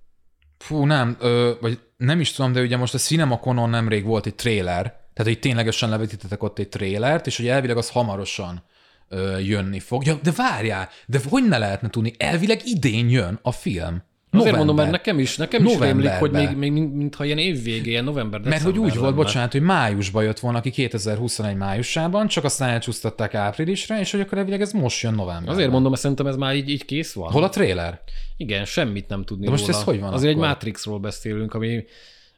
[0.59, 4.35] Fú, nem, ö, vagy nem is tudom, de ugye most a CinemaConon nemrég volt egy
[4.35, 8.63] trailer, tehát, hogy ténylegesen levetítettek ott egy trélert, és hogy elvileg az hamarosan
[9.09, 10.07] ö, jönni fog.
[10.07, 12.13] Ja, de várjál, de hogy ne lehetne tudni?
[12.19, 14.03] Elvileg idén jön a film.
[14.31, 14.41] November.
[14.41, 18.05] Azért mondom, mert nekem is, nekem is rémlik, hogy még, még mintha ilyen évvégé, ilyen
[18.05, 22.69] november Mert hogy úgy volt, bocsánat, hogy májusban jött volna ki 2021 májusában, csak aztán
[22.69, 25.55] elcsúsztatták áprilisra, és hogy akkor elvileg ez most jön november.
[25.55, 27.33] Azért mondom, mert szerintem ez már így, így kész van.
[27.33, 28.01] Hol a trailer?
[28.37, 29.79] Igen, semmit nem tudni De most róla.
[29.79, 30.45] ez hogy van Azért akkor?
[30.45, 31.85] egy Matrixról beszélünk, ami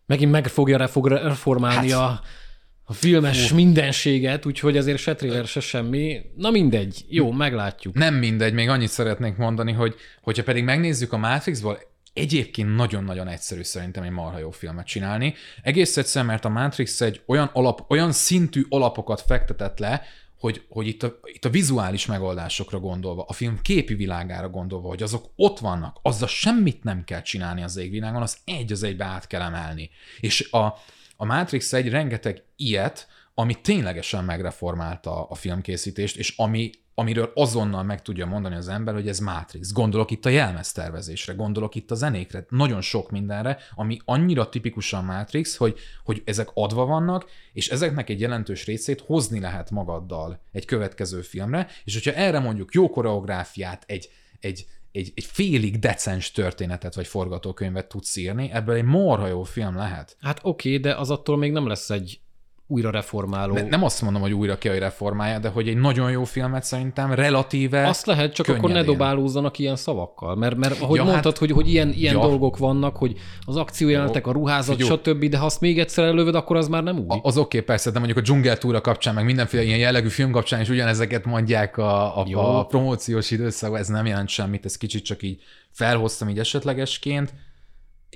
[0.06, 2.00] megint meg fogja reformálni hát.
[2.00, 2.20] a
[2.90, 3.56] a filmes uh.
[3.56, 6.20] mindenséget, úgyhogy azért se trailer, se semmi.
[6.36, 7.94] Na mindegy, jó, meglátjuk.
[7.94, 11.78] Nem mindegy, még annyit szeretnék mondani, hogy hogyha pedig megnézzük a Matrixból,
[12.12, 15.34] egyébként nagyon-nagyon egyszerű szerintem egy marha jó filmet csinálni.
[15.62, 20.02] Egész egyszerűen, mert a Matrix egy olyan, alap, olyan szintű alapokat fektetett le,
[20.38, 25.02] hogy, hogy itt, a, itt a vizuális megoldásokra gondolva, a film képi világára gondolva, hogy
[25.02, 29.26] azok ott vannak, azzal semmit nem kell csinálni az égvilágon, az egy az egybe át
[29.26, 29.90] kell emelni.
[30.20, 30.74] És a,
[31.20, 38.02] a Matrix egy rengeteg ilyet, ami ténylegesen megreformálta a filmkészítést, és ami amiről azonnal meg
[38.02, 39.72] tudja mondani az ember, hogy ez Matrix.
[39.72, 45.56] Gondolok itt a jelmeztervezésre, gondolok itt a zenékre, nagyon sok mindenre, ami annyira tipikusan Matrix,
[45.56, 51.20] hogy, hogy ezek adva vannak, és ezeknek egy jelentős részét hozni lehet magaddal egy következő
[51.20, 54.10] filmre, és hogyha erre mondjuk jó koreográfiát, egy,
[54.40, 59.76] egy, egy, egy félig decens történetet vagy forgatókönyvet tudsz írni, ebből egy morha jó film
[59.76, 60.16] lehet.
[60.20, 62.20] Hát oké, okay, de az attól még nem lesz egy
[62.70, 63.54] újra reformáló.
[63.54, 66.64] Ne, nem azt mondom, hogy újra kell, hogy reformálja, de hogy egy nagyon jó filmet
[66.64, 68.70] szerintem relatíve Azt lehet, csak könnyedén.
[68.70, 70.36] akkor ne dobálózzanak ilyen szavakkal.
[70.36, 72.20] Mert, mert ahogy ja, mondtad, hát, hogy, hogy ilyen, ilyen ja.
[72.20, 74.96] dolgok vannak, hogy az akciójelentek, a ruházat, Figyó.
[74.96, 77.04] stb., de ha azt még egyszer előved, akkor az már nem úgy.
[77.08, 80.30] A, az oké, okay, persze, de mondjuk a dzsungeltúra kapcsán, meg mindenféle ilyen jellegű film
[80.30, 85.04] kapcsán is ugyanezeket mondják a, a, a promóciós időszakban, ez nem jelent semmit, ez kicsit
[85.04, 87.34] csak így felhoztam így esetlegesként.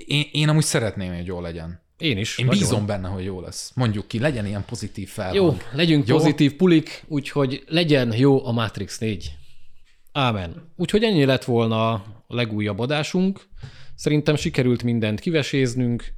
[0.07, 1.84] Én, én amúgy szeretném, hogy jó legyen.
[1.99, 2.39] Én is.
[2.39, 2.61] Én nagyon.
[2.61, 3.73] bízom benne, hogy jó lesz.
[3.75, 5.37] Mondjuk ki, legyen ilyen pozitív felhang.
[5.37, 6.17] Jó, legyünk jó?
[6.17, 9.37] pozitív pulik, úgyhogy legyen jó a Matrix 4.
[10.13, 10.73] Ámen.
[10.77, 13.41] Úgyhogy ennyi lett volna a legújabb adásunk.
[13.95, 16.15] Szerintem sikerült mindent kiveséznünk.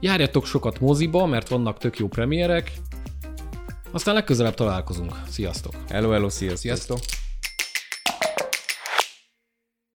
[0.00, 2.72] Járjatok sokat moziba, mert vannak tök jó premierek.
[3.90, 5.12] Aztán legközelebb találkozunk.
[5.28, 5.74] Sziasztok!
[5.88, 6.58] Hello, hello, sziasztok!
[6.58, 6.98] Sziasztok!